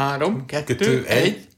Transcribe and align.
Három, 0.00 0.46
kettő, 0.46 0.74
kettő 0.74 1.04
egy. 1.06 1.48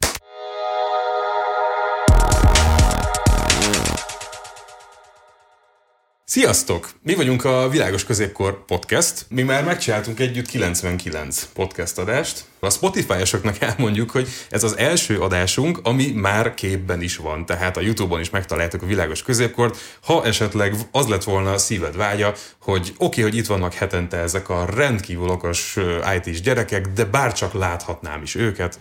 Sziasztok! 6.32 6.88
Mi 7.03 7.14
vagyunk 7.14 7.44
a 7.44 7.69
Világos 7.69 8.04
Középkor 8.04 8.64
Podcast. 8.64 9.26
Mi 9.29 9.42
már 9.42 9.64
megcsináltunk 9.64 10.21
együtt 10.21 10.46
99 10.46 11.44
podcast 11.44 11.98
adást. 11.98 12.44
A 12.60 12.71
Spotify-osoknak 12.71 13.60
elmondjuk, 13.60 14.10
hogy 14.10 14.28
ez 14.50 14.64
az 14.64 14.76
első 14.76 15.21
adásunk, 15.21 15.78
ami 15.82 16.13
már 16.13 16.55
képben 16.55 17.03
is 17.03 17.17
van. 17.17 17.46
Tehát 17.46 17.77
a 17.77 17.81
Youtube-on 17.81 18.21
is 18.21 18.31
megtaláltuk 18.31 18.82
a 18.82 18.87
Világos 18.87 19.23
Középkort. 19.23 19.77
Ha 20.03 20.25
esetleg 20.25 20.75
az 20.91 21.09
lett 21.09 21.25
volna 21.25 21.53
a 21.53 21.59
szíved 21.59 21.96
vágya, 21.96 22.35
hogy 22.61 22.95
oké, 22.99 23.21
okay, 23.21 23.23
hogy 23.23 23.37
itt 23.41 23.46
vannak 23.46 23.75
hetente 23.75 24.17
ezek 24.17 24.49
a 24.49 24.64
rendkívül 24.64 25.29
okos 25.29 25.79
IT-s 26.17 26.41
gyerekek, 26.41 26.87
de 26.87 27.05
bárcsak 27.05 27.53
láthatnám 27.53 28.23
is 28.23 28.35
őket, 28.35 28.79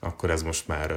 akkor 0.00 0.30
ez 0.30 0.42
most 0.42 0.68
már 0.68 0.94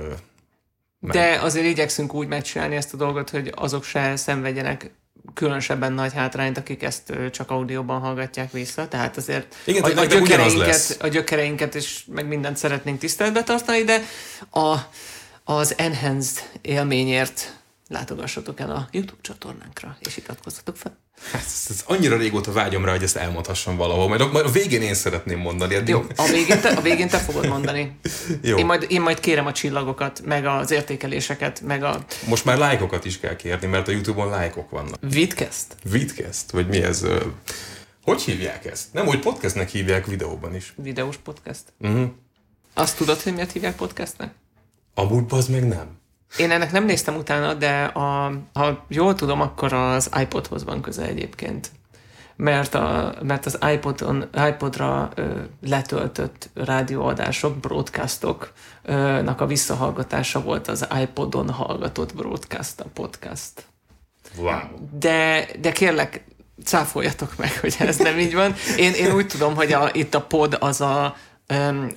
de 0.99 1.39
azért 1.41 1.65
igyekszünk 1.65 2.13
úgy 2.13 2.27
megcsinálni 2.27 2.75
ezt 2.75 2.93
a 2.93 2.97
dolgot, 2.97 3.29
hogy 3.29 3.51
azok 3.55 3.83
se 3.83 4.15
szenvedjenek 4.15 4.91
különösebben 5.33 5.93
nagy 5.93 6.13
hátrányt, 6.13 6.57
akik 6.57 6.83
ezt 6.83 7.13
csak 7.31 7.51
audióban 7.51 7.99
hallgatják 7.99 8.51
vissza, 8.51 8.87
tehát 8.87 9.17
azért 9.17 9.55
Igen, 9.65 9.83
a, 9.83 9.99
a, 9.99 10.05
gyökereinket, 10.05 10.97
a 11.01 11.07
gyökereinket 11.07 11.75
és 11.75 12.03
meg 12.07 12.27
mindent 12.27 12.57
szeretnénk 12.57 12.99
tiszteletbe 12.99 13.43
tartani, 13.43 13.83
de 13.83 14.01
a, 14.51 14.77
az 15.43 15.77
enhanced 15.77 16.49
élményért 16.61 17.53
látogassatok 17.87 18.59
el 18.59 18.71
a 18.71 18.87
YouTube 18.91 19.21
csatornánkra, 19.21 19.97
és 19.99 20.17
iratkozzatok 20.17 20.77
fel. 20.77 20.97
Hát, 21.31 21.43
ez, 21.45 21.65
ez 21.69 21.83
annyira 21.85 22.17
régóta 22.17 22.51
vágyom 22.51 22.85
rá, 22.85 22.91
hogy 22.91 23.03
ezt 23.03 23.15
elmondhassam 23.15 23.75
valahol. 23.75 24.07
Majd, 24.07 24.31
majd 24.31 24.45
a 24.45 24.49
végén 24.49 24.81
én 24.81 24.93
szeretném 24.93 25.39
mondani. 25.39 25.75
Eddig... 25.75 25.89
Jó, 25.89 26.03
a 26.15 26.27
végén, 26.31 26.61
te, 26.61 26.69
a 26.69 26.81
végén 26.81 27.07
te 27.07 27.17
fogod 27.17 27.47
mondani. 27.47 27.99
Jó. 28.41 28.57
Én, 28.57 28.65
majd, 28.65 28.85
én 28.89 29.01
majd 29.01 29.19
kérem 29.19 29.45
a 29.45 29.51
csillagokat, 29.51 30.21
meg 30.25 30.45
az 30.45 30.71
értékeléseket, 30.71 31.61
meg 31.61 31.83
a... 31.83 32.05
Most 32.27 32.45
már 32.45 32.57
lájkokat 32.57 33.05
is 33.05 33.19
kell 33.19 33.35
kérni, 33.35 33.67
mert 33.67 33.87
a 33.87 33.91
Youtube-on 33.91 34.29
lájkok 34.29 34.69
vannak. 34.69 34.97
Vidcast? 34.99 35.65
Vidcast? 35.83 36.51
Vagy 36.51 36.67
mi 36.67 36.83
ez? 36.83 37.05
Hogy 38.03 38.21
hívják 38.21 38.65
ezt? 38.65 38.93
Nem, 38.93 39.05
hogy 39.05 39.19
podcastnek 39.19 39.69
hívják 39.69 40.05
videóban 40.05 40.55
is. 40.55 40.73
Videós 40.75 41.17
podcast? 41.17 41.63
Uh-huh. 41.79 42.09
Azt 42.73 42.97
tudod, 42.97 43.21
hogy 43.21 43.33
miért 43.33 43.51
hívják 43.51 43.75
podcastnek? 43.75 44.31
Amúgy 44.93 45.23
az 45.29 45.47
meg 45.47 45.67
nem. 45.67 45.96
Én 46.37 46.51
ennek 46.51 46.71
nem 46.71 46.85
néztem 46.85 47.15
utána, 47.15 47.53
de 47.53 47.83
a, 47.83 48.31
ha 48.53 48.85
jól 48.87 49.15
tudom, 49.15 49.41
akkor 49.41 49.73
az 49.73 50.09
iPodhoz 50.21 50.63
van 50.63 50.81
köze 50.81 51.03
egyébként. 51.03 51.71
Mert, 52.35 52.75
a, 52.75 53.15
mert 53.21 53.45
az 53.45 53.57
iPodon, 53.73 54.29
iPodra 54.47 55.09
ö, 55.15 55.39
letöltött 55.61 56.49
rádióadások, 56.53 57.57
broadcastoknak 57.57 59.41
a 59.41 59.45
visszahallgatása 59.45 60.41
volt 60.41 60.67
az 60.67 60.87
iPodon 61.01 61.49
hallgatott 61.49 62.15
broadcast, 62.15 62.79
a 62.79 62.85
podcast. 62.93 63.65
Wow. 64.37 64.59
De, 64.99 65.47
de 65.59 65.71
kérlek, 65.71 66.23
cáfoljatok 66.63 67.37
meg, 67.37 67.59
hogy 67.59 67.75
ez 67.79 67.97
nem 67.97 68.19
így 68.19 68.33
van. 68.33 68.55
Én, 68.77 68.93
én 68.93 69.11
úgy 69.11 69.27
tudom, 69.27 69.55
hogy 69.55 69.71
a, 69.73 69.89
itt 69.93 70.13
a 70.13 70.21
pod 70.21 70.57
az 70.59 70.81
a, 70.81 71.15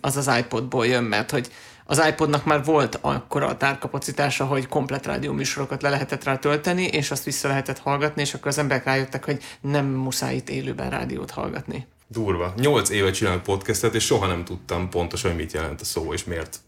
az, 0.00 0.17
az 0.17 0.31
iPodból 0.39 0.87
jön, 0.87 1.05
mert 1.05 1.31
hogy 1.31 1.50
az 1.91 2.03
iPodnak 2.09 2.45
már 2.45 2.65
volt 2.65 2.99
akkora 3.01 3.47
a 3.47 3.57
tárkapacitása, 3.57 4.45
hogy 4.45 4.69
komplet 4.69 5.07
rádió 5.07 5.33
műsorokat 5.33 5.83
le 5.83 5.89
lehetett 5.89 6.25
rá 6.25 6.37
tölteni, 6.37 6.85
és 6.85 7.11
azt 7.11 7.25
vissza 7.25 7.49
lehetett 7.49 7.79
hallgatni, 7.79 8.23
és 8.23 8.35
akkor 8.35 8.47
az 8.47 8.59
emberek 8.59 8.85
rájöttek, 8.85 9.25
hogy 9.25 9.43
nem 9.61 9.87
muszáj 9.87 10.35
itt 10.35 10.51
élőben 10.51 10.91
rádiót 10.91 11.31
hallgatni. 11.31 11.87
Durva. 12.09 12.55
Nyolc 12.57 12.91
éve 12.91 13.11
csinálok 13.11 13.43
podcastet, 13.43 13.95
és 13.95 14.05
soha 14.05 14.27
nem 14.27 14.45
tudtam 14.45 14.89
pontosan, 14.89 15.35
mit 15.35 15.53
jelent 15.53 15.81
a 15.81 15.85
szó, 15.85 16.13
és 16.13 16.25
miért 16.25 16.59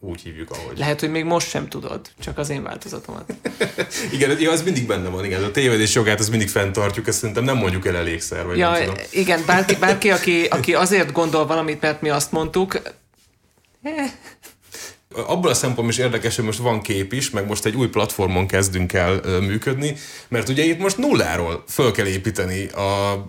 úgy 0.00 0.20
hívjuk, 0.20 0.50
ahogy. 0.50 0.78
Lehet, 0.78 1.00
hogy 1.00 1.10
még 1.10 1.24
most 1.24 1.48
sem 1.48 1.68
tudod, 1.68 2.00
csak 2.18 2.38
az 2.38 2.50
én 2.50 2.62
változatomat. 2.62 3.34
igen, 4.14 4.40
ja, 4.40 4.50
az 4.50 4.62
mindig 4.62 4.86
benne 4.86 5.08
van, 5.08 5.24
igen. 5.24 5.44
A 5.44 5.50
tévedés 5.50 5.94
jogát 5.94 6.20
az 6.20 6.28
mindig 6.28 6.48
fenntartjuk, 6.48 7.06
ezt 7.06 7.18
szerintem 7.18 7.44
nem 7.44 7.56
mondjuk 7.56 7.86
el 7.86 7.96
elégszer. 7.96 8.46
Vagy 8.46 8.58
ja, 8.58 8.70
nem 8.70 8.84
tudom. 8.84 8.96
igen, 9.10 9.42
bárki, 9.46 9.76
bárki 9.76 10.10
aki, 10.10 10.44
aki 10.44 10.74
azért 10.74 11.12
gondol 11.12 11.46
valamit, 11.46 11.80
mert 11.80 12.00
mi 12.00 12.08
azt 12.08 12.32
mondtuk, 12.32 12.80
eh, 13.82 14.10
abból 15.26 15.50
a 15.50 15.54
szempontból 15.54 15.88
is 15.88 15.98
érdekes, 15.98 16.36
hogy 16.36 16.44
most 16.44 16.58
van 16.58 16.80
kép 16.80 17.12
is, 17.12 17.30
meg 17.30 17.46
most 17.46 17.64
egy 17.64 17.74
új 17.74 17.88
platformon 17.88 18.46
kezdünk 18.46 18.92
el 18.92 19.20
működni, 19.40 19.96
mert 20.28 20.48
ugye 20.48 20.64
itt 20.64 20.78
most 20.78 20.98
nulláról 20.98 21.64
föl 21.68 21.92
kell 21.92 22.06
építeni 22.06 22.68
a 22.68 23.24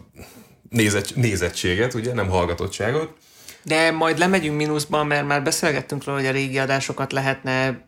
nézett, 0.69 1.15
nézettséget, 1.15 1.93
ugye, 1.93 2.13
nem 2.13 2.29
hallgatottságot. 2.29 3.13
De 3.63 3.91
majd 3.91 4.17
lemegyünk 4.17 4.57
mínuszban, 4.57 5.07
mert 5.07 5.27
már 5.27 5.43
beszélgettünk 5.43 6.03
róla, 6.03 6.17
hogy 6.17 6.27
a 6.27 6.31
régi 6.31 6.57
adásokat 6.57 7.11
lehetne 7.11 7.85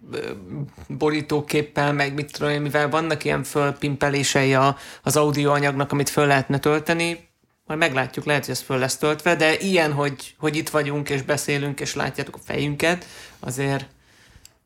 borítóképpel, 0.87 1.93
meg 1.93 2.13
mit 2.13 2.31
tudom 2.31 2.61
mivel 2.61 2.89
vannak 2.89 3.23
ilyen 3.23 3.43
fölpimpelései 3.43 4.55
az 5.03 5.15
audioanyagnak, 5.15 5.91
amit 5.91 6.09
föl 6.09 6.27
lehetne 6.27 6.59
tölteni, 6.59 7.29
majd 7.65 7.79
meglátjuk, 7.79 8.25
lehet, 8.25 8.45
hogy 8.45 8.53
ez 8.53 8.61
föl 8.61 8.77
lesz 8.77 8.97
töltve, 8.97 9.35
de 9.35 9.57
ilyen, 9.57 9.93
hogy, 9.93 10.35
hogy 10.37 10.55
itt 10.55 10.69
vagyunk, 10.69 11.09
és 11.09 11.21
beszélünk, 11.21 11.79
és 11.79 11.95
látjátok 11.95 12.35
a 12.35 12.41
fejünket, 12.45 13.05
azért 13.41 13.87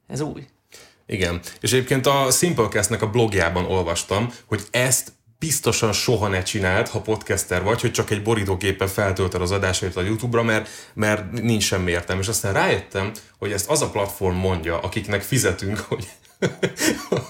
ez 0.07 0.19
új. 0.19 0.47
Igen. 1.05 1.39
És 1.59 1.73
egyébként 1.73 2.05
a 2.05 2.31
Simplecast-nek 2.31 3.01
a 3.01 3.09
blogjában 3.09 3.65
olvastam, 3.65 4.33
hogy 4.45 4.61
ezt 4.71 5.11
biztosan 5.39 5.93
soha 5.93 6.27
ne 6.27 6.43
csináld, 6.43 6.87
ha 6.87 7.01
podcaster 7.01 7.63
vagy, 7.63 7.81
hogy 7.81 7.91
csak 7.91 8.09
egy 8.09 8.21
borítóképpen 8.21 8.87
feltöltöd 8.87 9.41
az 9.41 9.51
adásait 9.51 9.95
a 9.95 10.01
YouTube-ra, 10.01 10.43
mert, 10.43 10.69
mert 10.93 11.31
nincs 11.31 11.63
semmi 11.63 11.91
értelme. 11.91 12.21
És 12.21 12.27
aztán 12.27 12.53
rájöttem, 12.53 13.11
hogy 13.37 13.51
ezt 13.51 13.69
az 13.69 13.81
a 13.81 13.89
platform 13.89 14.35
mondja, 14.35 14.79
akiknek 14.79 15.21
fizetünk, 15.21 15.77
hogy 15.89 16.07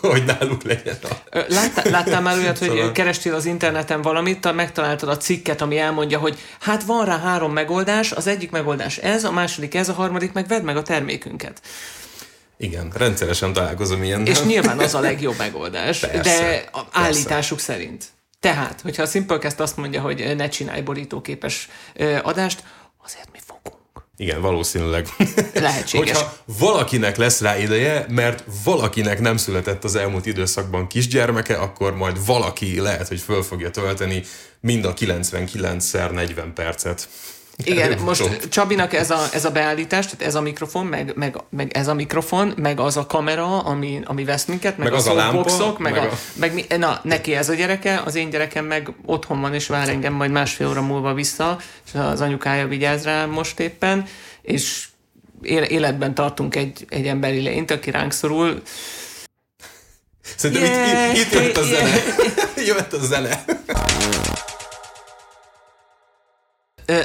hogy 0.01 0.23
náluk 0.23 0.63
legyen 0.63 0.97
a... 1.03 1.37
Láttál, 1.47 1.91
láttál 1.91 2.21
már 2.21 2.37
olyat, 2.37 2.57
hogy 2.57 2.67
szóval... 2.67 2.91
kerestél 2.91 3.33
az 3.33 3.45
interneten 3.45 4.01
valamit, 4.01 4.53
megtaláltad 4.53 5.09
a 5.09 5.17
cikket, 5.17 5.61
ami 5.61 5.77
elmondja, 5.77 6.19
hogy 6.19 6.39
hát 6.59 6.83
van 6.83 7.05
rá 7.05 7.19
három 7.19 7.53
megoldás, 7.53 8.11
az 8.11 8.27
egyik 8.27 8.51
megoldás 8.51 8.97
ez, 8.97 9.23
a 9.23 9.31
második 9.31 9.75
ez, 9.75 9.89
a 9.89 9.93
harmadik 9.93 10.31
meg 10.31 10.47
vedd 10.47 10.63
meg 10.63 10.77
a 10.77 10.81
termékünket. 10.81 11.61
Igen, 12.57 12.91
rendszeresen 12.95 13.53
találkozom 13.53 14.03
ilyen. 14.03 14.25
És 14.25 14.41
nyilván 14.41 14.79
az 14.79 14.95
a 14.95 14.99
legjobb 14.99 15.37
megoldás, 15.37 15.99
persze, 15.99 16.39
de 16.39 16.69
a 16.71 16.81
állításuk 16.91 17.57
persze. 17.57 17.73
szerint. 17.73 18.05
Tehát, 18.39 18.81
hogyha 18.81 19.03
a 19.03 19.05
Simplecast 19.05 19.59
azt 19.59 19.77
mondja, 19.77 20.01
hogy 20.01 20.35
ne 20.35 20.47
csinálj 20.47 20.81
borítóképes 20.81 21.69
adást, 22.21 22.63
azért 23.03 23.31
mi 23.31 23.39
fogunk. 23.45 23.54
Igen, 24.17 24.41
valószínűleg. 24.41 25.07
Lehetséges. 25.53 26.11
Hogyha 26.11 26.33
valakinek 26.59 27.17
lesz 27.17 27.41
rá 27.41 27.57
ideje, 27.57 28.05
mert 28.09 28.43
valakinek 28.63 29.19
nem 29.19 29.37
született 29.37 29.83
az 29.83 29.95
elmúlt 29.95 30.25
időszakban 30.25 30.87
kisgyermeke, 30.87 31.55
akkor 31.55 31.95
majd 31.95 32.25
valaki 32.25 32.79
lehet, 32.79 33.07
hogy 33.07 33.19
föl 33.19 33.43
fogja 33.43 33.69
tölteni 33.69 34.23
mind 34.59 34.85
a 34.85 34.93
99-szer 34.93 36.11
40 36.11 36.53
percet. 36.53 37.07
Igen, 37.63 37.99
most 37.99 38.49
Csabinak 38.49 38.93
ez 38.93 39.11
a, 39.11 39.27
ez 39.33 39.45
a 39.45 39.51
beállítás, 39.51 40.05
tehát 40.05 40.25
ez 40.25 40.35
a 40.35 40.41
mikrofon, 40.41 40.85
meg, 40.85 41.11
meg, 41.15 41.37
meg 41.49 41.71
ez 41.73 41.87
a 41.87 41.93
mikrofon, 41.93 42.53
meg 42.57 42.79
az 42.79 42.97
a 42.97 43.05
kamera, 43.05 43.59
ami, 43.59 44.01
ami 44.03 44.23
vesz 44.23 44.45
minket, 44.45 44.77
meg, 44.77 44.87
meg 44.87 44.97
az 44.97 45.07
a 45.07 45.13
lámpa, 45.13 45.75
meg, 45.77 45.93
meg, 45.93 46.03
a, 46.03 46.11
a... 46.11 46.17
meg 46.33 46.53
mi, 46.53 46.65
na, 46.77 46.99
neki 47.03 47.35
ez 47.35 47.49
a 47.49 47.53
gyereke, 47.53 48.01
az 48.05 48.15
én 48.15 48.29
gyerekem 48.29 48.65
meg 48.65 48.91
otthon 49.05 49.41
van, 49.41 49.53
és 49.53 49.67
vár 49.67 49.89
engem 49.89 50.13
majd 50.13 50.31
másfél 50.31 50.67
óra 50.67 50.81
múlva 50.81 51.13
vissza, 51.13 51.57
és 51.85 51.93
az 51.93 52.21
anyukája 52.21 52.67
vigyáz 52.67 53.03
rá 53.03 53.25
most 53.25 53.59
éppen, 53.59 54.07
és 54.41 54.87
életben 55.41 56.13
tartunk 56.13 56.55
egy, 56.55 56.85
egy 56.89 57.07
emberi 57.07 57.39
lényt, 57.39 57.71
aki 57.71 57.91
ránk 57.91 58.11
szorul. 58.11 58.61
Szerintem 60.35 60.63
yeah, 60.63 61.17
itt, 61.17 61.25
itt, 61.25 61.33
itt 61.33 61.39
jött 61.41 61.57
a 61.57 61.63
zene. 61.63 61.89
Yeah. 62.55 62.67
jött 62.77 62.93
a 62.93 62.99
zene. 62.99 63.45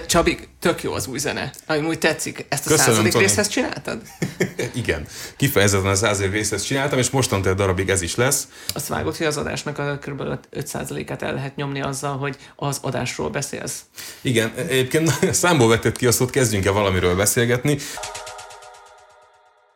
Csabi, 0.07 0.39
tök 0.59 0.83
jó 0.83 0.93
az 0.93 1.07
új 1.07 1.19
zene. 1.19 1.53
Ami 1.67 1.87
úgy 1.87 1.99
tetszik. 1.99 2.47
Ezt 2.49 2.67
a 2.67 2.69
Köszönöm, 2.69 2.93
századik 2.93 3.13
tudom. 3.13 3.27
részhez 3.27 3.49
csináltad? 3.49 4.03
Igen. 4.75 5.07
Kifejezetten 5.37 5.91
a 5.91 5.95
századik 5.95 6.33
részhez 6.33 6.63
csináltam, 6.63 6.99
és 6.99 7.11
mostantól 7.11 7.55
darabig 7.55 7.89
ez 7.89 8.03
is 8.03 8.15
lesz. 8.15 8.49
Azt 8.75 8.89
vágod, 8.89 9.17
hogy 9.17 9.27
az 9.27 9.37
adásnak 9.37 9.79
a 9.79 9.99
kb. 9.99 10.23
5%-át 10.57 11.23
el 11.23 11.35
lehet 11.35 11.57
nyomni 11.57 11.83
azzal, 11.83 12.19
hogy 12.19 12.37
az 12.57 12.79
adásról 12.83 13.31
beszélsz. 13.31 13.81
Igen. 14.21 14.53
Egyébként 14.57 15.35
számból 15.35 15.69
vetted 15.69 15.97
ki 15.97 16.07
azt, 16.07 16.19
hogy 16.19 16.31
kezdjünk 16.31 16.65
el 16.65 16.73
valamiről 16.73 17.17
beszélgetni. 17.17 17.79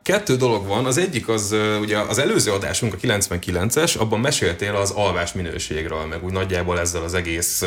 Kettő 0.02 0.36
dolog 0.36 0.66
van, 0.66 0.86
az 0.86 0.96
egyik 0.96 1.28
az 1.28 1.54
ugye 1.80 1.98
az 1.98 2.18
előző 2.18 2.52
adásunk, 2.52 2.94
a 2.94 2.96
99-es, 2.96 3.98
abban 3.98 4.20
meséltél 4.20 4.74
az 4.74 4.90
alvás 4.90 5.32
minőségről, 5.32 6.04
meg 6.04 6.24
úgy 6.24 6.32
nagyjából 6.32 6.80
ezzel 6.80 7.02
az 7.02 7.14
egész 7.14 7.62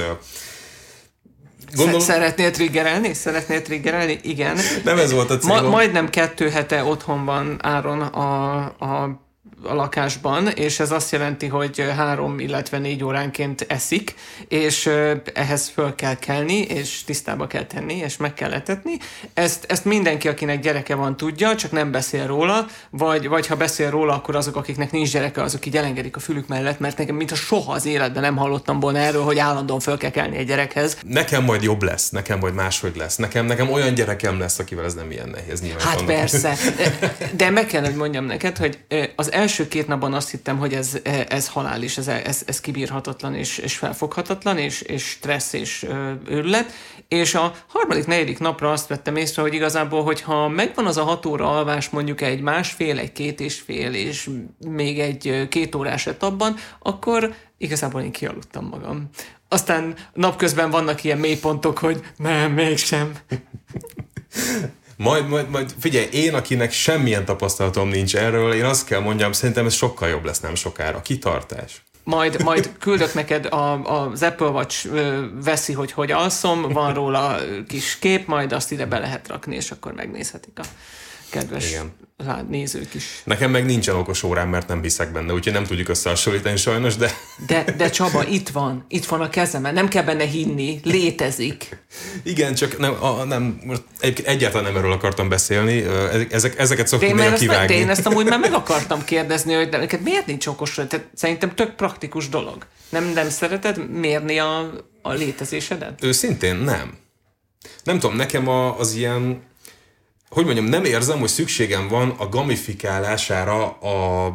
Gondolom... 1.75 2.01
Szeretnél 2.01 2.51
triggerelni? 2.51 3.13
Szeretnél 3.13 3.61
triggerelni? 3.61 4.19
Igen. 4.21 4.57
Nem 4.83 4.97
ez 4.97 5.11
volt 5.11 5.29
a 5.29 5.37
célom. 5.37 5.63
Ma, 5.63 5.69
majdnem 5.69 6.09
kettő 6.09 6.49
hete 6.49 6.83
otthon 6.83 7.25
van 7.25 7.57
Áron 7.61 8.01
a, 8.01 8.63
a 8.63 9.26
a 9.63 9.73
lakásban, 9.73 10.47
és 10.47 10.79
ez 10.79 10.91
azt 10.91 11.11
jelenti, 11.11 11.47
hogy 11.47 11.83
három, 11.95 12.39
illetve 12.39 12.77
négy 12.77 13.03
óránként 13.03 13.65
eszik, 13.67 14.15
és 14.47 14.89
ehhez 15.33 15.71
föl 15.73 15.95
kell 15.95 16.15
kelni, 16.15 16.57
és 16.57 17.03
tisztába 17.03 17.47
kell 17.47 17.65
tenni, 17.65 17.93
és 17.93 18.17
meg 18.17 18.33
kell 18.33 18.53
etetni. 18.53 18.91
Ezt, 19.33 19.65
ezt 19.67 19.85
mindenki, 19.85 20.27
akinek 20.27 20.59
gyereke 20.59 20.95
van, 20.95 21.17
tudja, 21.17 21.55
csak 21.55 21.71
nem 21.71 21.91
beszél 21.91 22.27
róla, 22.27 22.65
vagy, 22.89 23.27
vagy 23.27 23.47
ha 23.47 23.55
beszél 23.55 23.89
róla, 23.89 24.13
akkor 24.13 24.35
azok, 24.35 24.55
akiknek 24.55 24.91
nincs 24.91 25.11
gyereke, 25.11 25.41
azok 25.41 25.65
így 25.65 25.77
elengedik 25.77 26.15
a 26.15 26.19
fülük 26.19 26.47
mellett, 26.47 26.79
mert 26.79 26.97
nekem 26.97 27.15
mintha 27.15 27.35
soha 27.35 27.71
az 27.71 27.85
életben 27.85 28.21
nem 28.21 28.37
hallottam 28.37 28.79
volna 28.79 28.97
erről, 28.97 29.23
hogy 29.23 29.39
állandóan 29.39 29.79
föl 29.79 29.97
kell 29.97 30.11
kelni 30.11 30.37
egy 30.37 30.47
gyerekhez. 30.47 30.97
Nekem 31.07 31.43
majd 31.43 31.63
jobb 31.63 31.83
lesz, 31.83 32.09
nekem 32.09 32.39
majd 32.39 32.53
máshogy 32.53 32.95
lesz. 32.95 33.15
Nekem, 33.15 33.45
nekem 33.45 33.71
olyan 33.71 33.93
gyerekem 33.93 34.39
lesz, 34.39 34.59
akivel 34.59 34.85
ez 34.85 34.93
nem 34.93 35.11
ilyen 35.11 35.29
nehéz 35.29 35.61
nyilván. 35.61 35.85
Hát 35.85 36.03
persze. 36.03 36.57
De 37.37 37.49
meg 37.49 37.65
kell, 37.65 37.83
hogy 37.83 37.95
mondjam 37.95 38.25
neked, 38.25 38.57
hogy 38.57 38.77
az 39.15 39.31
első 39.31 39.46
két 39.69 39.87
napban 39.87 40.13
azt 40.13 40.29
hittem, 40.29 40.57
hogy 40.57 40.73
ez, 40.73 40.97
ez 41.27 41.47
halális, 41.47 41.97
ez, 41.97 42.07
ez, 42.07 42.41
ez 42.45 42.59
kibírhatatlan 42.59 43.35
és, 43.35 43.57
és 43.57 43.77
felfoghatatlan, 43.77 44.57
és, 44.57 44.81
és 44.81 45.03
stressz 45.03 45.53
és 45.53 45.85
őrület. 46.27 46.71
És 47.07 47.35
a 47.35 47.53
harmadik, 47.67 48.05
negyedik 48.05 48.39
napra 48.39 48.71
azt 48.71 48.87
vettem 48.87 49.15
észre, 49.15 49.41
hogy 49.41 49.53
igazából, 49.53 50.03
hogyha 50.03 50.47
megvan 50.47 50.85
az 50.85 50.97
a 50.97 51.03
hat 51.03 51.25
óra 51.25 51.57
alvás 51.57 51.89
mondjuk 51.89 52.21
egy 52.21 52.41
másfél, 52.41 52.99
egy 52.99 53.11
két 53.11 53.39
és 53.39 53.59
fél, 53.59 53.93
és 53.93 54.29
még 54.67 54.99
egy 54.99 55.47
két 55.49 55.75
órás 55.75 56.07
etapban, 56.07 56.55
akkor 56.79 57.33
igazából 57.57 58.01
én 58.01 58.11
kialudtam 58.11 58.65
magam. 58.65 59.09
Aztán 59.49 59.95
napközben 60.13 60.69
vannak 60.69 61.03
ilyen 61.03 61.17
mélypontok, 61.17 61.77
hogy 61.77 62.03
nem, 62.17 62.51
mégsem. 62.51 63.11
Majd, 64.97 65.27
majd, 65.27 65.49
majd 65.49 65.73
figyelj, 65.79 66.07
én, 66.11 66.33
akinek 66.33 66.71
semmilyen 66.71 67.25
tapasztalatom 67.25 67.89
nincs 67.89 68.15
erről, 68.15 68.53
én 68.53 68.65
azt 68.65 68.85
kell 68.85 68.99
mondjam, 68.99 69.31
szerintem 69.31 69.65
ez 69.65 69.73
sokkal 69.73 70.09
jobb 70.09 70.25
lesz 70.25 70.39
nem 70.39 70.55
sokára. 70.55 71.01
Kitartás. 71.01 71.81
Majd, 72.03 72.43
majd 72.43 72.71
küldök 72.79 73.13
neked 73.13 73.45
a, 73.45 73.83
az 73.83 74.23
Apple 74.23 74.47
Watch 74.47 74.87
veszi, 75.43 75.73
hogy 75.73 75.91
hogy 75.91 76.11
alszom, 76.11 76.61
van 76.61 76.93
róla 76.93 77.39
kis 77.67 77.99
kép, 77.99 78.27
majd 78.27 78.51
azt 78.51 78.71
ide 78.71 78.85
be 78.85 78.99
lehet 78.99 79.27
rakni, 79.27 79.55
és 79.55 79.71
akkor 79.71 79.93
megnézhetik 79.93 80.59
a 80.59 80.63
kedves 81.29 81.69
Igen. 81.69 81.91
nézők 82.49 82.93
is. 82.93 83.21
Nekem 83.23 83.51
meg 83.51 83.65
nincsen 83.65 83.95
okos 83.95 84.23
órám, 84.23 84.49
mert 84.49 84.67
nem 84.67 84.81
hiszek 84.81 85.11
benne, 85.11 85.33
úgyhogy 85.33 85.53
nem 85.53 85.63
tudjuk 85.63 85.89
összehasonlítani 85.89 86.57
sajnos, 86.57 86.95
de... 86.95 87.11
De, 87.47 87.63
de 87.77 87.89
Csaba, 87.89 88.27
itt 88.27 88.49
van, 88.49 88.85
itt 88.87 89.05
van 89.05 89.21
a 89.21 89.29
kezemen, 89.29 89.73
nem 89.73 89.87
kell 89.87 90.03
benne 90.03 90.25
hinni, 90.25 90.79
létezik. 90.83 91.83
Igen, 92.23 92.53
csak 92.53 92.77
nem, 92.77 93.03
a, 93.03 93.23
nem 93.23 93.59
most 93.63 93.83
egyáltalán 94.23 94.63
nem 94.63 94.75
erről 94.75 94.91
akartam 94.91 95.29
beszélni, 95.29 95.83
ezek, 96.31 96.59
ezeket 96.59 96.87
szoktuk 96.87 97.13
néha 97.13 97.35
kivágni. 97.35 97.73
Ezt, 97.73 97.83
én 97.83 97.89
ezt 97.89 98.05
amúgy 98.05 98.25
már 98.25 98.39
meg 98.39 98.53
akartam 98.53 99.03
kérdezni, 99.03 99.53
hogy 99.53 99.69
de 99.69 99.77
neked 99.77 100.01
miért 100.01 100.25
nincs 100.25 100.47
okos 100.47 100.73
Tehát 100.73 101.09
szerintem 101.13 101.55
tök 101.55 101.75
praktikus 101.75 102.29
dolog. 102.29 102.65
Nem, 102.89 103.11
nem 103.13 103.29
szereted 103.29 103.89
mérni 103.89 104.39
a, 104.39 104.71
a 105.01 105.11
létezésedet? 105.11 106.03
Őszintén 106.03 106.55
nem. 106.55 106.97
Nem 107.83 107.99
tudom, 107.99 108.15
nekem 108.15 108.47
a, 108.47 108.79
az 108.79 108.93
ilyen 108.93 109.41
hogy 110.29 110.45
mondjam, 110.45 110.65
nem 110.65 110.83
érzem, 110.83 111.19
hogy 111.19 111.29
szükségem 111.29 111.87
van 111.87 112.09
a 112.17 112.29
gamifikálására 112.29 113.65
a 113.69 114.27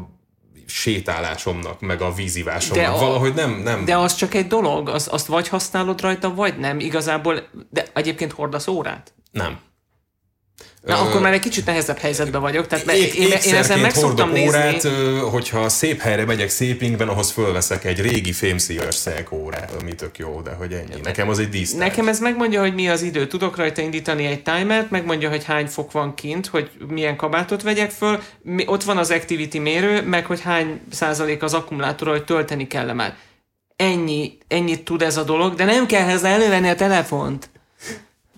sétálásomnak, 0.67 1.81
meg 1.81 2.00
a 2.00 2.12
vízivásomnak. 2.12 2.85
De 2.85 2.91
a, 2.91 2.99
Valahogy 2.99 3.35
nem, 3.35 3.50
nem. 3.50 3.85
De 3.85 3.97
az 3.97 4.15
csak 4.15 4.35
egy 4.35 4.47
dolog, 4.47 4.89
az, 4.89 5.09
azt 5.11 5.27
vagy 5.27 5.49
használod 5.49 6.00
rajta, 6.00 6.35
vagy 6.35 6.59
nem. 6.59 6.81
Igazából, 6.81 7.49
de 7.71 7.85
egyébként 7.94 8.33
hordasz 8.33 8.67
órát? 8.67 9.12
Nem. 9.31 9.59
Na, 10.82 11.00
akkor 11.00 11.20
már 11.20 11.32
egy 11.32 11.40
kicsit 11.40 11.67
nehezebb 11.67 11.99
helyzetben 11.99 12.40
vagyok. 12.40 12.67
Tehát 12.67 12.93
ég, 12.93 13.14
én, 13.14 13.31
én 13.44 13.55
ezzel 13.55 13.76
meg 13.76 13.94
szoktam 13.94 14.31
nézni. 14.31 14.49
órát, 14.49 14.87
hogyha 15.31 15.69
szép 15.69 16.00
helyre 16.00 16.25
megyek 16.25 16.49
szépingben, 16.49 17.08
ahhoz 17.08 17.31
fölveszek 17.31 17.84
egy 17.84 18.00
régi 18.00 18.32
fémszívas 18.32 19.06
órát, 19.31 19.73
ami 19.81 19.94
tök 19.94 20.19
jó, 20.19 20.40
de 20.40 20.50
hogy 20.50 20.73
ennyi. 20.73 21.00
Nekem 21.02 21.29
az 21.29 21.38
egy 21.38 21.49
dísz. 21.49 21.75
Nekem 21.75 22.08
ez 22.08 22.20
megmondja, 22.20 22.61
hogy 22.61 22.75
mi 22.75 22.88
az 22.88 23.02
idő. 23.02 23.26
Tudok 23.26 23.56
rajta 23.56 23.82
indítani 23.82 24.26
egy 24.26 24.43
timert, 24.43 24.90
megmondja, 24.90 25.29
hogy 25.29 25.44
hány 25.44 25.67
fok 25.67 25.93
van 25.93 26.14
kint, 26.14 26.46
hogy 26.46 26.70
milyen 26.88 27.17
kabátot 27.17 27.62
vegyek 27.62 27.90
föl. 27.90 28.20
Ott 28.67 28.82
van 28.82 28.96
az 28.96 29.11
activity 29.11 29.58
mérő, 29.58 30.02
meg 30.02 30.26
hogy 30.26 30.40
hány 30.40 30.81
százalék 30.90 31.43
az 31.43 31.55
akkumulátor, 31.55 32.08
hogy 32.08 32.25
tölteni 32.25 32.67
kell 32.67 32.93
már. 32.93 33.17
Ennyi, 33.76 34.38
ennyit 34.49 34.84
tud 34.84 35.02
ez 35.02 35.17
a 35.17 35.23
dolog, 35.23 35.55
de 35.55 35.64
nem 35.64 35.87
kell 35.87 36.08
ezzel 36.08 36.32
elővenni 36.32 36.69
a 36.69 36.75
telefont. 36.75 37.50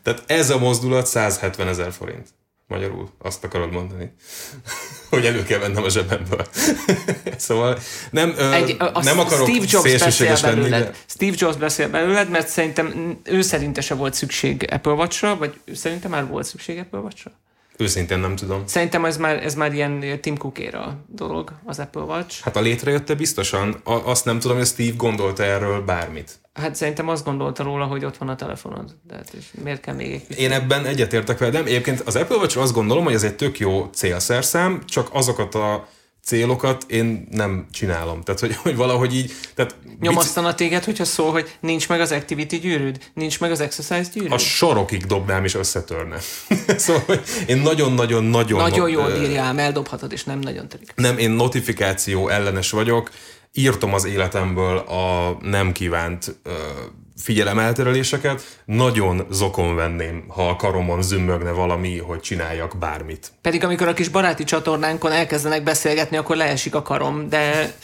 Tehát 0.04 0.22
ez 0.26 0.50
a 0.50 0.58
mozdulat 0.58 1.06
170 1.06 1.68
ezer 1.68 1.92
forint. 1.92 2.28
Magyarul 2.66 3.10
azt 3.18 3.44
akarod 3.44 3.72
mondani, 3.72 4.12
hogy 5.10 5.26
elő 5.26 5.42
kell 5.42 5.58
vennem 5.58 5.82
a 5.82 5.88
zsebemből. 5.88 6.46
szóval 7.36 7.78
nem, 8.10 8.34
Egy, 8.52 8.76
ö, 8.78 9.00
nem 9.02 9.18
akarok 9.18 9.48
Steve 9.48 9.66
Jobs 9.68 9.98
beszél 9.98 10.36
belőled. 10.42 10.84
De... 10.84 10.94
Steve 11.06 11.34
Jobs 11.38 11.56
beszél 11.56 11.88
belőled, 11.88 12.30
mert 12.30 12.48
szerintem 12.48 13.18
ő 13.24 13.42
szerinte 13.42 13.80
se 13.80 13.94
volt 13.94 14.14
szükség 14.14 14.66
Apple 14.70 14.92
Watch-ra, 14.92 15.36
vagy 15.36 15.60
ő 15.64 15.74
szerintem 15.74 16.10
már 16.10 16.26
volt 16.26 16.46
szükség 16.46 16.78
Apple 16.78 16.98
Watch-ra? 16.98 17.32
Őszintén 17.76 18.18
nem 18.18 18.36
tudom. 18.36 18.62
Szerintem 18.66 19.04
ez 19.04 19.16
már, 19.16 19.44
ez 19.44 19.54
már 19.54 19.72
ilyen 19.72 20.20
Tim 20.20 20.36
cook 20.36 20.58
dolog, 21.06 21.52
az 21.64 21.78
Apple 21.78 22.02
Watch. 22.02 22.42
Hát 22.42 22.56
a 22.56 22.60
létrejötte 22.60 23.14
biztosan. 23.14 23.80
A, 23.84 23.92
azt 23.92 24.24
nem 24.24 24.38
tudom, 24.38 24.56
hogy 24.56 24.66
Steve 24.66 24.96
gondolta 24.96 25.42
erről 25.42 25.80
bármit. 25.80 26.38
Hát 26.54 26.74
szerintem 26.74 27.08
azt 27.08 27.24
gondolta 27.24 27.62
róla, 27.62 27.84
hogy 27.84 28.04
ott 28.04 28.16
van 28.16 28.28
a 28.28 28.36
telefonod. 28.36 28.94
Tehát 29.08 29.32
és 29.38 29.44
miért 29.62 29.80
kell 29.80 29.94
még 29.94 30.12
egy 30.12 30.26
kicsit? 30.26 30.42
Én 30.42 30.52
ebben 30.52 30.86
egyetértek 30.86 31.38
velem. 31.38 31.66
Egyébként 31.66 32.00
az 32.00 32.16
Apple 32.16 32.36
Watch 32.36 32.58
azt 32.58 32.72
gondolom, 32.72 33.04
hogy 33.04 33.14
ez 33.14 33.22
egy 33.22 33.36
tök 33.36 33.58
jó 33.58 33.88
célszerszám, 33.92 34.82
csak 34.86 35.08
azokat 35.12 35.54
a 35.54 35.88
célokat 36.24 36.84
én 36.88 37.28
nem 37.30 37.66
csinálom. 37.70 38.22
Tehát, 38.22 38.40
hogy, 38.40 38.56
hogy 38.56 38.76
valahogy 38.76 39.14
így... 39.14 39.32
Tehát 39.54 39.76
Nyomasztana 40.00 40.54
téged, 40.54 40.84
hogyha 40.84 41.04
szól, 41.04 41.30
hogy 41.30 41.56
nincs 41.60 41.88
meg 41.88 42.00
az 42.00 42.12
activity 42.12 42.56
gyűrűd, 42.56 42.98
nincs 43.14 43.40
meg 43.40 43.50
az 43.50 43.60
exercise 43.60 44.10
gyűrűd? 44.12 44.32
A 44.32 44.38
sorokig 44.38 45.06
dobnám 45.06 45.44
és 45.44 45.54
összetörne. 45.54 46.18
szóval, 46.76 47.02
hogy 47.06 47.20
én 47.46 47.56
nagyon-nagyon-nagyon... 47.56 48.60
Nagyon 48.60 48.88
jól 48.88 49.18
bírjál, 49.18 49.58
eldobhatod, 49.58 50.12
és 50.12 50.24
nem 50.24 50.38
nagyon 50.38 50.68
törik. 50.68 50.92
Nem, 50.94 51.18
én 51.18 51.30
notifikáció 51.30 52.28
ellenes 52.28 52.70
vagyok, 52.70 53.10
írtom 53.54 53.94
az 53.94 54.04
életemből 54.04 54.76
a 54.76 55.36
nem 55.40 55.72
kívánt 55.72 56.40
figyelemeltereléseket, 57.16 58.62
nagyon 58.64 59.26
zokon 59.30 59.74
venném, 59.74 60.24
ha 60.28 60.48
a 60.48 60.56
karomon 60.56 61.02
zümmögne 61.02 61.50
valami, 61.50 61.98
hogy 61.98 62.20
csináljak 62.20 62.78
bármit. 62.78 63.32
Pedig 63.40 63.64
amikor 63.64 63.88
a 63.88 63.92
kis 63.92 64.08
baráti 64.08 64.44
csatornánkon 64.44 65.12
elkezdenek 65.12 65.62
beszélgetni, 65.62 66.16
akkor 66.16 66.36
leesik 66.36 66.74
a 66.74 66.82
karom, 66.82 67.28
de, 67.28 67.74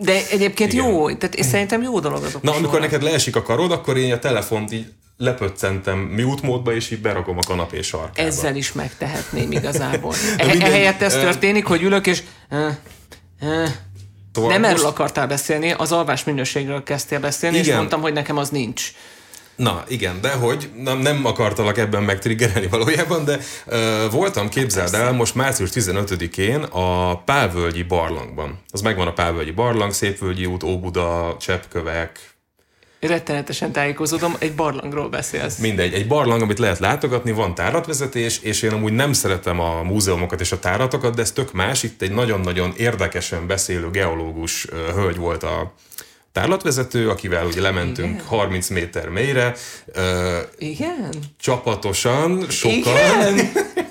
de 0.00 0.20
egyébként 0.30 0.72
Igen. 0.72 0.86
jó, 0.86 1.14
tehát 1.14 1.34
és 1.34 1.46
szerintem 1.46 1.82
jó 1.82 2.00
dolog 2.00 2.24
azok. 2.24 2.42
Na, 2.42 2.52
amikor 2.54 2.80
neked 2.80 3.02
leesik 3.02 3.36
a 3.36 3.42
karod, 3.42 3.72
akkor 3.72 3.96
én 3.96 4.12
a 4.12 4.18
telefont 4.18 4.72
így 4.72 4.86
lepöccentem 5.16 5.98
mute 5.98 6.46
módba, 6.46 6.74
és 6.74 6.90
így 6.90 7.00
berakom 7.00 7.38
a 7.38 7.42
kanapé 7.46 7.82
sarkába. 7.82 8.28
Ezzel 8.28 8.56
is 8.56 8.72
megtehetném 8.72 9.52
igazából. 9.52 10.14
E- 10.36 10.64
ehelyett 10.64 11.02
ez 11.02 11.12
történik, 11.12 11.66
hogy 11.66 11.82
ülök, 11.82 12.06
és... 12.06 12.22
Szóval 14.36 14.50
nem 14.50 14.64
erről 14.64 14.86
akartál 14.86 15.26
beszélni, 15.26 15.72
az 15.72 15.92
alvás 15.92 16.24
minőségről 16.24 16.82
kezdtél 16.82 17.20
beszélni, 17.20 17.56
igen. 17.56 17.68
és 17.68 17.76
mondtam, 17.76 18.00
hogy 18.00 18.12
nekem 18.12 18.36
az 18.36 18.48
nincs. 18.48 18.92
Na, 19.56 19.84
igen, 19.88 20.20
de 20.20 20.32
hogy 20.32 20.70
nem, 20.76 20.98
nem 20.98 21.24
akartalak 21.24 21.78
ebben 21.78 22.02
megtriggerelni 22.02 22.66
valójában, 22.66 23.24
de 23.24 23.38
uh, 23.66 24.10
voltam, 24.10 24.48
képzeld 24.48 24.94
el, 24.94 25.12
most 25.12 25.34
március 25.34 25.70
15-én 25.72 26.62
a 26.62 27.18
Pálvölgyi 27.18 27.82
barlangban. 27.82 28.62
Az 28.70 28.80
megvan 28.80 29.06
a 29.06 29.12
Pálvölgyi 29.12 29.50
barlang, 29.50 29.92
Szépvölgyi 29.92 30.46
út, 30.46 30.62
Óbuda, 30.62 31.36
Cseppkövek, 31.40 32.35
rettenetesen 33.00 33.72
tájékozódom, 33.72 34.34
egy 34.38 34.54
barlangról 34.54 35.08
beszélsz. 35.08 35.58
Mindegy, 35.58 35.94
egy 35.94 36.06
barlang, 36.06 36.42
amit 36.42 36.58
lehet 36.58 36.78
látogatni, 36.78 37.30
van 37.32 37.54
táratvezetés, 37.54 38.38
és 38.42 38.62
én 38.62 38.72
amúgy 38.72 38.92
nem 38.92 39.12
szeretem 39.12 39.60
a 39.60 39.82
múzeumokat 39.82 40.40
és 40.40 40.52
a 40.52 40.58
táratokat, 40.58 41.14
de 41.14 41.22
ez 41.22 41.32
tök 41.32 41.52
más. 41.52 41.82
Itt 41.82 42.02
egy 42.02 42.12
nagyon-nagyon 42.12 42.72
érdekesen 42.76 43.46
beszélő 43.46 43.90
geológus 43.90 44.66
hölgy 44.94 45.16
volt 45.16 45.42
a 45.42 45.74
tárlatvezető, 46.32 47.08
akivel 47.08 47.46
ugye 47.46 47.60
lementünk 47.60 48.14
Igen. 48.14 48.26
30 48.26 48.68
méter 48.68 49.08
mélyre. 49.08 49.54
Igen? 50.58 51.10
Csapatosan, 51.40 52.50
sokan. 52.50 52.76
Igen? 52.76 53.52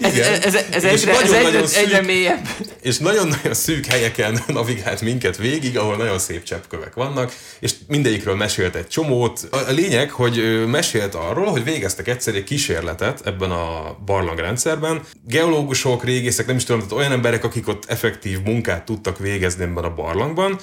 Ez, 0.00 0.18
ez, 0.18 0.44
ez, 0.44 0.54
ez 0.70 0.84
egyre, 0.84 1.20
ez 1.20 1.32
egyre, 1.32 1.66
szűk, 1.66 1.84
egyre 1.84 2.00
mélyebb. 2.00 2.48
És 2.82 2.98
nagyon-nagyon 2.98 3.54
szűk 3.54 3.86
helyeken 3.86 4.42
navigált 4.46 5.00
minket 5.00 5.36
végig, 5.36 5.78
ahol 5.78 5.96
nagyon 5.96 6.18
szép 6.18 6.42
cseppkövek 6.42 6.94
vannak, 6.94 7.32
és 7.60 7.72
mindegyikről 7.88 8.34
mesélt 8.34 8.74
egy 8.74 8.88
csomót. 8.88 9.48
A 9.50 9.70
lényeg, 9.70 10.10
hogy 10.10 10.64
mesélt 10.66 11.14
arról, 11.14 11.46
hogy 11.46 11.64
végeztek 11.64 12.08
egyszer 12.08 12.34
egy 12.34 12.44
kísérletet 12.44 13.20
ebben 13.24 13.50
a 13.50 13.96
barlangrendszerben. 14.06 15.00
Geológusok, 15.26 16.04
régészek, 16.04 16.46
nem 16.46 16.56
is 16.56 16.64
tudom, 16.64 16.80
tehát 16.80 16.96
olyan 16.96 17.12
emberek, 17.12 17.44
akik 17.44 17.68
ott 17.68 17.84
effektív 17.88 18.42
munkát 18.44 18.84
tudtak 18.84 19.18
végezni 19.18 19.62
ebben 19.62 19.84
a 19.84 19.94
barlangban, 19.94 20.58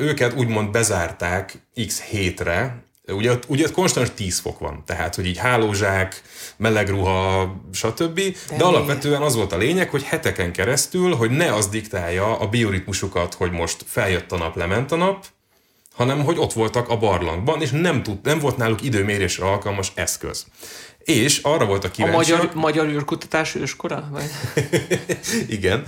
őket 0.00 0.34
úgymond 0.36 0.70
bezárták 0.70 1.52
x 1.86 2.00
hétre 2.00 2.82
Ugye, 3.12 3.38
ugye 3.48 3.70
konstant 3.70 4.12
10 4.12 4.38
fok 4.38 4.58
van, 4.58 4.82
tehát 4.86 5.14
hogy 5.14 5.26
így 5.26 5.38
hálózsák, 5.38 6.22
meleg 6.56 6.88
ruha, 6.88 7.54
stb. 7.72 8.14
De, 8.14 8.56
De 8.56 8.64
alapvetően 8.64 9.22
az 9.22 9.34
volt 9.34 9.52
a 9.52 9.56
lényeg, 9.56 9.90
hogy 9.90 10.02
heteken 10.02 10.52
keresztül, 10.52 11.14
hogy 11.14 11.30
ne 11.30 11.54
az 11.54 11.68
diktálja 11.68 12.38
a 12.38 12.48
bioritmusukat, 12.48 13.34
hogy 13.34 13.50
most 13.50 13.84
feljött 13.86 14.32
a 14.32 14.36
nap, 14.36 14.56
lement 14.56 14.92
a 14.92 14.96
nap, 14.96 15.24
hanem 15.94 16.24
hogy 16.24 16.38
ott 16.38 16.52
voltak 16.52 16.88
a 16.88 16.96
barlangban, 16.98 17.60
és 17.62 17.70
nem, 17.70 18.02
tud, 18.02 18.18
nem 18.22 18.38
volt 18.38 18.56
náluk 18.56 18.82
időmérésre 18.82 19.46
alkalmas 19.46 19.92
eszköz. 19.94 20.46
És 21.04 21.38
arra 21.42 21.64
voltak 21.64 21.92
kíváncsiak... 21.92 22.40
A 22.40 22.42
magyar, 22.42 22.54
magyar 22.54 22.86
űrkutatás 22.86 23.54
őskora? 23.54 24.08
Vagy? 24.10 24.30
Igen. 25.56 25.84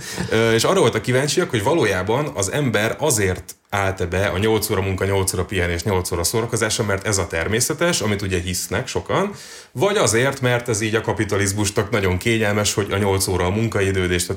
És 0.53 0.63
arra 0.63 0.79
voltak 0.79 1.01
kíváncsiak, 1.01 1.49
hogy 1.49 1.63
valójában 1.63 2.31
az 2.33 2.51
ember 2.51 2.95
azért 2.99 3.55
állt-e 3.69 4.05
be 4.05 4.25
a 4.27 4.37
8 4.37 4.69
óra 4.69 4.81
munka, 4.81 5.05
8 5.05 5.33
óra 5.33 5.45
pihenés, 5.45 5.83
8 5.83 6.11
óra 6.11 6.23
szórakozása, 6.23 6.83
mert 6.83 7.07
ez 7.07 7.17
a 7.17 7.27
természetes, 7.27 8.01
amit 8.01 8.21
ugye 8.21 8.39
hisznek 8.39 8.87
sokan, 8.87 9.31
vagy 9.71 9.97
azért, 9.97 10.41
mert 10.41 10.69
ez 10.69 10.81
így 10.81 10.95
a 10.95 11.01
kapitalizmusnak 11.01 11.89
nagyon 11.89 12.17
kényelmes, 12.17 12.73
hogy 12.73 12.91
a 12.91 12.97
8 12.97 13.27
óra 13.27 13.45
a 13.45 13.49
munkaidőd, 13.49 14.11
és 14.11 14.27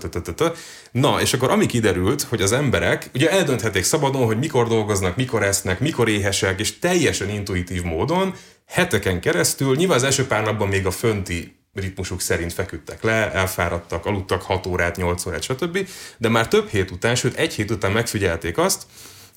Na, 0.93 1.21
és 1.21 1.33
akkor 1.33 1.51
ami 1.51 1.67
kiderült, 1.67 2.23
hogy 2.23 2.43
az 2.43 2.53
emberek 2.53 3.11
ugye 3.15 3.31
eldönthetik 3.31 3.85
szabadon, 3.85 4.27
hogy 4.27 4.39
mikor 4.39 4.69
dolgoznak, 4.69 5.17
mikor 5.17 5.43
esznek, 5.43 5.81
mikor 5.81 6.09
éhesek, 6.09 6.61
és 6.61 6.79
teljesen 6.79 7.29
intuitív 7.29 7.83
módon 7.83 8.35
heteken 8.71 9.21
keresztül, 9.21 9.77
nyilván 9.77 9.97
az 9.97 10.03
első 10.03 10.27
pár 10.27 10.45
napban 10.45 10.69
még 10.69 10.87
a 10.87 10.91
fönti 10.91 11.57
ritmusuk 11.75 12.21
szerint 12.21 12.53
feküdtek 12.53 13.03
le, 13.03 13.33
elfáradtak, 13.33 14.07
aludtak 14.07 14.43
6 14.43 14.67
órát, 14.67 14.97
8 14.97 15.27
órát, 15.27 15.43
stb. 15.43 15.89
De 16.17 16.29
már 16.29 16.49
több 16.49 16.69
hét 16.69 16.91
után, 16.91 17.15
sőt 17.15 17.37
egy 17.37 17.55
hét 17.55 17.71
után 17.71 17.93
megfigyelték 17.93 18.59
azt, 18.59 18.83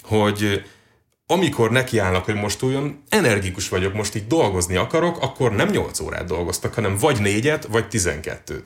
hogy 0.01 0.63
amikor 1.27 1.71
nekiállnak, 1.71 2.25
hogy 2.25 2.35
most 2.35 2.63
olyan 2.63 3.03
energikus 3.09 3.69
vagyok, 3.69 3.93
most 3.93 4.15
így 4.15 4.27
dolgozni 4.27 4.75
akarok, 4.75 5.21
akkor 5.21 5.51
nem 5.55 5.69
8 5.69 5.99
órát 5.99 6.25
dolgoztak, 6.25 6.73
hanem 6.73 6.97
vagy 6.97 7.21
négyet, 7.21 7.65
vagy 7.65 7.85
12-t. 7.91 8.65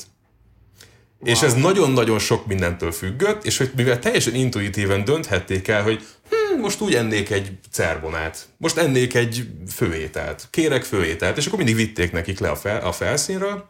És 1.24 1.42
ez 1.42 1.54
nagyon-nagyon 1.54 2.20
sok 2.20 2.46
mindentől 2.46 2.92
függött, 2.92 3.46
és 3.46 3.58
hogy 3.58 3.72
mivel 3.76 4.00
teljesen 4.00 4.36
intuitíven 4.36 5.04
dönthették 5.04 5.68
el, 5.68 5.84
hogy 5.84 6.06
hm, 6.30 6.60
most 6.60 6.82
úgy 6.82 6.94
ennék 6.94 7.30
egy 7.30 7.52
cerbonát, 7.72 8.48
most 8.58 8.78
ennék 8.78 9.14
egy 9.14 9.48
főételt, 9.76 10.48
kérek 10.50 10.84
főételt, 10.84 11.38
és 11.38 11.46
akkor 11.46 11.58
mindig 11.58 11.76
vitték 11.76 12.12
nekik 12.12 12.40
le 12.40 12.50
a, 12.50 12.56
fel, 12.56 12.86
a 12.86 12.92
felszínről, 12.92 13.70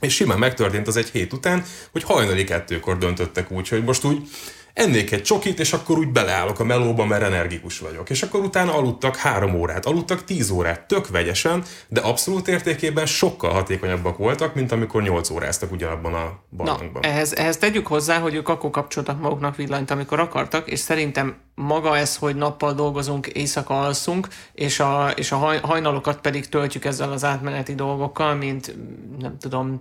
és 0.00 0.14
simán 0.14 0.38
megtörtént 0.38 0.86
az 0.86 0.96
egy 0.96 1.10
hét 1.10 1.32
után, 1.32 1.64
hogy 1.92 2.02
hajnali 2.02 2.44
kettőkor 2.44 2.98
döntöttek 2.98 3.50
úgy, 3.50 3.68
hogy 3.68 3.84
most 3.84 4.04
úgy 4.04 4.28
ennék 4.74 5.12
egy 5.12 5.22
csokit, 5.22 5.60
és 5.60 5.72
akkor 5.72 5.98
úgy 5.98 6.08
beleállok 6.08 6.60
a 6.60 6.64
melóba, 6.64 7.04
mert 7.04 7.22
energikus 7.22 7.78
vagyok. 7.78 8.10
És 8.10 8.22
akkor 8.22 8.40
utána 8.40 8.74
aludtak 8.74 9.16
három 9.16 9.54
órát, 9.54 9.86
aludtak 9.86 10.24
tíz 10.24 10.50
órát, 10.50 10.80
tök 10.80 11.08
vegyesen, 11.08 11.62
de 11.88 12.00
abszolút 12.00 12.48
értékében 12.48 13.06
sokkal 13.06 13.52
hatékonyabbak 13.52 14.16
voltak, 14.16 14.54
mint 14.54 14.72
amikor 14.72 15.02
nyolc 15.02 15.30
óráztak 15.30 15.72
ugyanabban 15.72 16.14
a 16.14 16.38
barlangban. 16.56 17.04
Ehhez, 17.04 17.32
ehhez 17.32 17.56
tegyük 17.56 17.86
hozzá, 17.86 18.18
hogy 18.18 18.34
ők 18.34 18.48
akkor 18.48 18.70
kapcsoltak 18.70 19.20
maguknak 19.20 19.56
villanyt, 19.56 19.90
amikor 19.90 20.20
akartak, 20.20 20.70
és 20.70 20.78
szerintem 20.78 21.36
maga 21.54 21.96
ez, 21.96 22.16
hogy 22.16 22.36
nappal 22.36 22.72
dolgozunk, 22.72 23.26
éjszaka 23.26 23.80
alszunk, 23.80 24.28
és 24.52 24.80
a, 24.80 25.10
és 25.16 25.32
a 25.32 25.36
hajnalokat 25.62 26.20
pedig 26.20 26.48
töltjük 26.48 26.84
ezzel 26.84 27.12
az 27.12 27.24
átmeneti 27.24 27.74
dolgokkal, 27.74 28.34
mint 28.34 28.76
nem 29.18 29.38
tudom, 29.38 29.80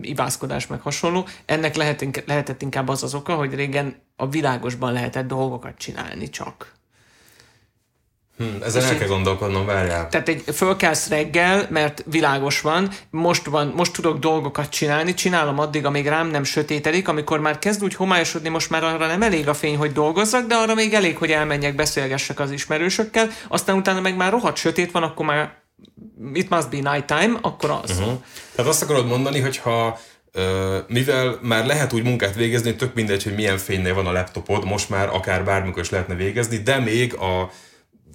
ivászkodás 0.00 0.66
meg 0.66 0.80
hasonló. 0.80 1.26
Ennek 1.44 1.76
lehet, 1.76 2.22
lehetett 2.26 2.62
inkább 2.62 2.88
az 2.88 3.02
az 3.02 3.14
oka, 3.14 3.34
hogy 3.34 3.54
régen 3.54 3.96
a 4.20 4.28
világosban 4.28 4.92
lehetett 4.92 5.26
dolgokat 5.26 5.76
csinálni 5.78 6.28
csak. 6.28 6.72
Hmm, 8.36 8.58
ezen 8.62 8.84
el 8.84 8.98
kell 8.98 9.08
gondolkodnom, 9.08 9.66
várjál. 9.66 10.08
Tehát 10.08 10.28
egy 10.28 10.44
fölkelsz 10.54 11.08
reggel, 11.08 11.66
mert 11.70 12.04
világos 12.06 12.60
van, 12.60 12.90
most, 13.10 13.46
van, 13.46 13.72
most 13.76 13.92
tudok 13.92 14.18
dolgokat 14.18 14.68
csinálni, 14.68 15.14
csinálom 15.14 15.58
addig, 15.58 15.84
amíg 15.84 16.06
rám 16.06 16.26
nem 16.26 16.44
sötétedik, 16.44 17.08
amikor 17.08 17.40
már 17.40 17.58
kezd 17.58 17.82
úgy 17.82 17.94
homályosodni, 17.94 18.48
most 18.48 18.70
már 18.70 18.84
arra 18.84 19.06
nem 19.06 19.22
elég 19.22 19.48
a 19.48 19.54
fény, 19.54 19.76
hogy 19.76 19.92
dolgozzak, 19.92 20.46
de 20.46 20.54
arra 20.54 20.74
még 20.74 20.94
elég, 20.94 21.16
hogy 21.16 21.30
elmenjek, 21.30 21.74
beszélgessek 21.74 22.40
az 22.40 22.50
ismerősökkel, 22.50 23.30
aztán 23.48 23.76
utána 23.76 24.00
meg 24.00 24.16
már 24.16 24.30
rohadt 24.30 24.56
sötét 24.56 24.90
van, 24.90 25.02
akkor 25.02 25.26
már 25.26 25.58
it 26.32 26.50
must 26.50 26.70
be 26.70 26.92
night 26.92 27.06
time, 27.06 27.38
akkor 27.40 27.70
az. 27.70 27.90
Uh-huh. 27.90 28.22
Tehát 28.54 28.70
azt 28.70 28.82
akarod 28.82 29.06
mondani, 29.06 29.40
hogy 29.40 29.56
ha 29.56 29.98
mivel 30.86 31.38
már 31.42 31.66
lehet 31.66 31.92
úgy 31.92 32.02
munkát 32.02 32.34
végezni, 32.34 32.76
tök 32.76 32.94
mindegy, 32.94 33.22
hogy 33.22 33.34
milyen 33.34 33.58
fénynél 33.58 33.94
van 33.94 34.06
a 34.06 34.12
laptopod, 34.12 34.64
most 34.64 34.88
már 34.88 35.08
akár 35.08 35.44
bármikor 35.44 35.82
is 35.82 35.90
lehetne 35.90 36.14
végezni, 36.14 36.56
de 36.56 36.78
még 36.78 37.14
a 37.14 37.50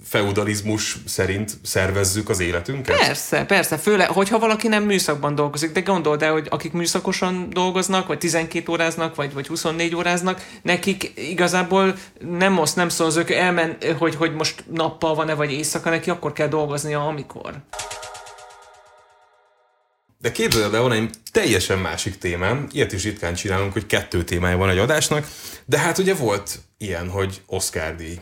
feudalizmus 0.08 0.96
szerint 1.06 1.52
szervezzük 1.62 2.28
az 2.28 2.40
életünket? 2.40 2.98
Persze, 2.98 3.44
persze. 3.44 3.76
Főleg, 3.76 4.08
hogyha 4.08 4.38
valaki 4.38 4.68
nem 4.68 4.82
műszakban 4.82 5.34
dolgozik, 5.34 5.72
de 5.72 5.80
gondold 5.80 6.22
el, 6.22 6.32
hogy 6.32 6.46
akik 6.50 6.72
műszakosan 6.72 7.50
dolgoznak, 7.50 8.06
vagy 8.06 8.18
12 8.18 8.72
óráznak, 8.72 9.14
vagy, 9.14 9.32
vagy 9.32 9.46
24 9.46 9.94
óráznak, 9.94 10.46
nekik 10.62 11.12
igazából 11.16 11.94
nem 12.20 12.52
most 12.52 12.76
nem 12.76 12.88
szól, 12.88 13.06
az 13.06 13.16
ők 13.16 13.30
elmen, 13.30 13.76
hogy, 13.98 14.14
hogy 14.14 14.34
most 14.34 14.64
nappal 14.72 15.14
van-e, 15.14 15.34
vagy 15.34 15.52
éjszaka, 15.52 15.90
neki 15.90 16.10
akkor 16.10 16.32
kell 16.32 16.48
dolgoznia, 16.48 17.06
amikor. 17.06 17.52
De 20.26 20.32
képzeld 20.32 20.74
el, 20.74 20.80
van 20.80 20.92
egy 20.92 21.10
teljesen 21.32 21.78
másik 21.78 22.18
témám, 22.18 22.66
ilyet 22.72 22.92
is 22.92 23.02
ritkán 23.02 23.34
csinálunk, 23.34 23.72
hogy 23.72 23.86
kettő 23.86 24.24
témája 24.24 24.56
van 24.56 24.68
egy 24.68 24.78
adásnak, 24.78 25.28
de 25.64 25.78
hát 25.78 25.98
ugye 25.98 26.14
volt 26.14 26.58
ilyen, 26.78 27.08
hogy 27.08 27.40
Oscar 27.46 27.96
díj. 27.96 28.20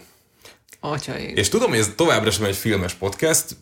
Atyaig. 0.81 1.37
És 1.37 1.49
tudom, 1.49 1.71
hogy 1.71 1.79
ez 1.79 1.93
továbbra 1.97 2.31
sem 2.31 2.45
egy 2.45 2.57
filmes 2.57 2.95
podcast, 2.95 3.57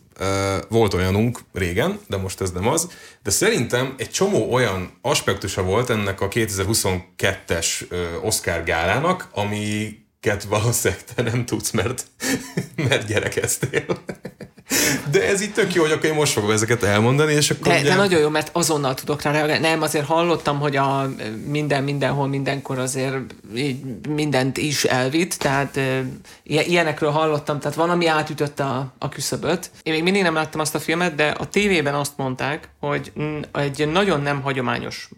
volt 0.68 0.94
olyanunk 0.94 1.40
régen, 1.52 2.00
de 2.08 2.16
most 2.16 2.40
ez 2.40 2.50
nem 2.50 2.68
az, 2.68 2.88
de 3.22 3.30
szerintem 3.30 3.94
egy 3.96 4.10
csomó 4.10 4.52
olyan 4.52 4.98
aspektusa 5.02 5.62
volt 5.62 5.90
ennek 5.90 6.20
a 6.20 6.28
2022-es 6.28 7.66
Oscar 8.22 8.64
gálának, 8.64 9.28
amiket 10.22 10.44
valószínűleg 10.44 11.04
te 11.14 11.22
nem 11.22 11.44
tudsz, 11.44 11.70
mert, 11.70 12.06
mert 12.88 13.06
gyerekeztél. 13.06 13.84
De 15.10 15.28
ez 15.28 15.40
itt 15.40 15.54
tök 15.54 15.74
jó, 15.74 15.82
hogy 15.82 15.90
akkor 15.90 16.04
én 16.04 16.14
most 16.14 16.32
fogom 16.32 16.50
ezeket 16.50 16.82
elmondani, 16.82 17.32
és 17.32 17.50
akkor 17.50 17.72
de, 17.72 17.78
ugye... 17.78 17.88
de 17.88 17.94
nagyon 17.94 18.20
jó, 18.20 18.28
mert 18.28 18.50
azonnal 18.52 18.94
tudok 18.94 19.22
rá 19.22 19.30
reagálni. 19.30 19.66
Nem, 19.66 19.82
azért 19.82 20.06
hallottam, 20.06 20.58
hogy 20.58 20.76
a 20.76 21.10
minden, 21.46 21.84
mindenhol, 21.84 22.28
mindenkor 22.28 22.78
azért 22.78 23.16
így 23.54 23.84
mindent 24.08 24.56
is 24.56 24.84
elvitt, 24.84 25.34
tehát 25.34 25.80
ilyenekről 26.42 27.10
hallottam, 27.10 27.58
tehát 27.58 27.76
van, 27.76 27.90
ami 27.90 28.06
átütötte 28.06 28.64
a, 28.64 28.92
a 28.98 29.08
küszöböt. 29.08 29.70
Én 29.82 29.92
még 29.92 30.02
mindig 30.02 30.22
nem 30.22 30.34
láttam 30.34 30.60
azt 30.60 30.74
a 30.74 30.80
filmet, 30.80 31.14
de 31.14 31.28
a 31.28 31.48
tévében 31.48 31.94
azt 31.94 32.16
mondták, 32.16 32.68
hogy 32.80 33.12
egy 33.52 33.88
nagyon 33.88 34.20
nem 34.20 34.42
hagyományos 34.42 35.08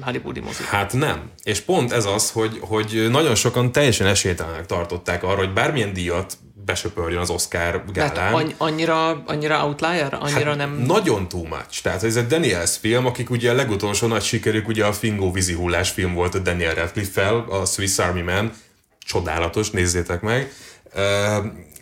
hollywoodi 0.00 0.40
mozik. 0.40 0.66
Hát 0.66 0.92
nem. 0.92 1.30
És 1.42 1.60
pont 1.60 1.92
ez 1.92 2.04
az, 2.04 2.30
hogy, 2.30 2.58
hogy 2.60 3.06
nagyon 3.10 3.34
sokan 3.34 3.72
teljesen 3.72 4.06
esélytelenek 4.06 4.66
tartották 4.66 5.22
arra, 5.22 5.36
hogy 5.36 5.52
bármilyen 5.52 5.92
díjat 5.92 6.38
besöpörjön 6.64 7.20
az 7.20 7.30
Oscar 7.30 7.84
gálán. 7.92 8.14
Tehát 8.14 8.54
annyira, 8.56 9.22
annyira 9.26 9.66
outlier? 9.66 10.18
Annyira 10.20 10.48
hát 10.48 10.56
nem... 10.56 10.76
Nagyon 10.86 11.28
too 11.28 11.44
much. 11.44 11.82
Tehát 11.82 12.02
ez 12.02 12.16
egy 12.16 12.26
Daniels 12.26 12.76
film, 12.76 13.06
akik 13.06 13.30
ugye 13.30 13.50
a 13.50 13.54
legutolsó 13.54 14.06
nagy 14.06 14.22
sikerük 14.22 14.68
ugye 14.68 14.84
a 14.84 14.92
Fingó 14.92 15.32
vízihullás 15.32 15.90
film 15.90 16.14
volt 16.14 16.34
a 16.34 16.38
Daniel 16.38 16.74
Radcliffe-fel, 16.74 17.44
a 17.48 17.64
Swiss 17.64 17.98
Army 17.98 18.22
Man. 18.22 18.52
Csodálatos, 18.98 19.70
nézzétek 19.70 20.20
meg. 20.20 20.52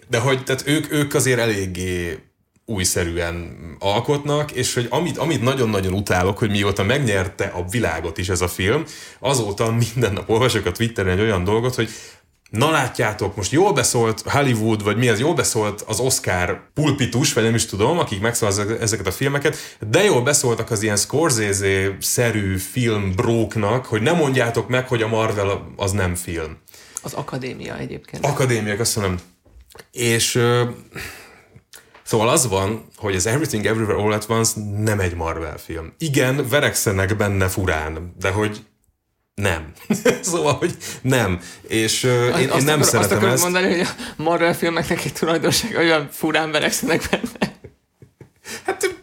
De 0.09 0.19
hogy 0.19 0.45
tehát 0.45 0.63
ők, 0.67 0.93
ők 0.93 1.15
azért 1.15 1.39
eléggé 1.39 2.19
újszerűen 2.69 3.57
alkotnak, 3.79 4.53
és 4.53 4.75
hogy 4.75 4.87
amit, 4.91 5.19
amit 5.19 5.43
nagyon-nagyon 5.43 5.93
utálok, 5.93 6.39
hogy 6.39 6.51
mióta 6.51 6.83
megnyerte 6.83 7.45
a 7.45 7.65
világot 7.71 8.19
is 8.19 8.29
ez 8.29 8.41
a 8.41 8.49
film, 8.49 8.85
azóta 9.19 9.73
minden 9.73 10.13
nap 10.13 10.29
olvasok 10.29 10.67
a 10.67 10.73
Twitteren 10.73 11.13
egy 11.13 11.25
olyan 11.25 11.45
dolgot, 11.45 11.75
hogy 11.75 11.89
Na 12.51 12.71
látjátok, 12.71 13.37
most 13.37 13.53
jól 13.53 13.73
beszólt 13.73 14.21
Hollywood, 14.21 14.83
vagy 14.83 14.97
mi 14.97 15.09
ez, 15.09 15.19
jól 15.21 15.35
beszólt 15.35 15.81
az 15.81 16.01
Oscar 16.01 16.71
pulpitus, 16.75 17.33
vagy 17.33 17.43
nem 17.43 17.55
is 17.55 17.67
tudom, 17.67 17.99
akik 17.99 18.21
megszavazzák 18.21 18.81
ezeket 18.81 19.07
a 19.07 19.11
filmeket, 19.11 19.57
de 19.91 20.03
jól 20.05 20.23
beszóltak 20.23 20.71
az 20.71 20.83
ilyen 20.83 20.97
Scorsese-szerű 20.97 22.57
filmbróknak, 22.57 23.87
hogy 23.87 24.03
nem 24.03 24.17
mondjátok 24.17 24.69
meg, 24.69 24.89
hogy 24.89 25.03
a 25.03 25.09
Marvel 25.09 25.73
az 25.77 25.93
nem 25.93 26.15
film. 26.15 26.57
Az 27.03 27.15
akadémia 27.15 27.79
egyébként. 27.79 28.27
Akadémia, 28.27 28.77
köszönöm. 28.77 29.19
És 29.93 30.41
szóval 32.09 32.29
az 32.29 32.49
van, 32.49 32.89
hogy 32.97 33.15
az 33.15 33.27
Everything 33.27 33.67
Everywhere 33.67 34.03
All 34.03 34.13
at 34.13 34.27
Once 34.29 34.61
nem 34.77 35.01
egy 35.01 35.15
Marvel 35.15 35.59
film. 35.59 35.93
Igen, 35.99 36.49
verekszenek 36.49 37.17
benne 37.17 37.49
furán, 37.49 38.15
de 38.21 38.31
hogy 38.31 38.65
nem. 39.35 39.73
szóval, 40.21 40.53
hogy 40.53 40.77
nem. 41.03 41.41
És 41.63 42.05
uh, 42.05 42.41
én, 42.41 42.49
azt 42.49 42.59
én 42.59 42.65
nem 42.65 42.81
akar, 42.81 42.87
szeretem 42.87 43.23
azt 43.23 43.33
ezt. 43.33 43.43
mondani, 43.43 43.69
hogy 43.69 43.81
a 43.81 44.23
Marvel 44.23 44.55
filmeknek 44.55 45.05
egy 45.05 45.13
tulajdonság 45.13 45.77
olyan 45.77 46.09
furán 46.13 46.51
verekszenek 46.51 47.09
benne. 47.11 47.57
Hát 48.65 48.97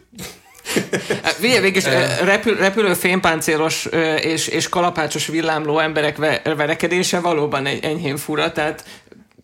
Végül, 1.40 1.60
végül 1.60 1.76
is 1.76 1.84
repül, 2.24 2.56
repülő 2.56 2.94
fénypáncélos 2.94 3.88
és, 4.20 4.46
és 4.46 4.68
kalapácsos 4.68 5.26
villámló 5.26 5.78
emberek 5.78 6.16
verekedése 6.44 7.20
valóban 7.20 7.66
egy 7.66 7.84
enyhén 7.84 8.16
fura, 8.16 8.52
tehát 8.52 8.84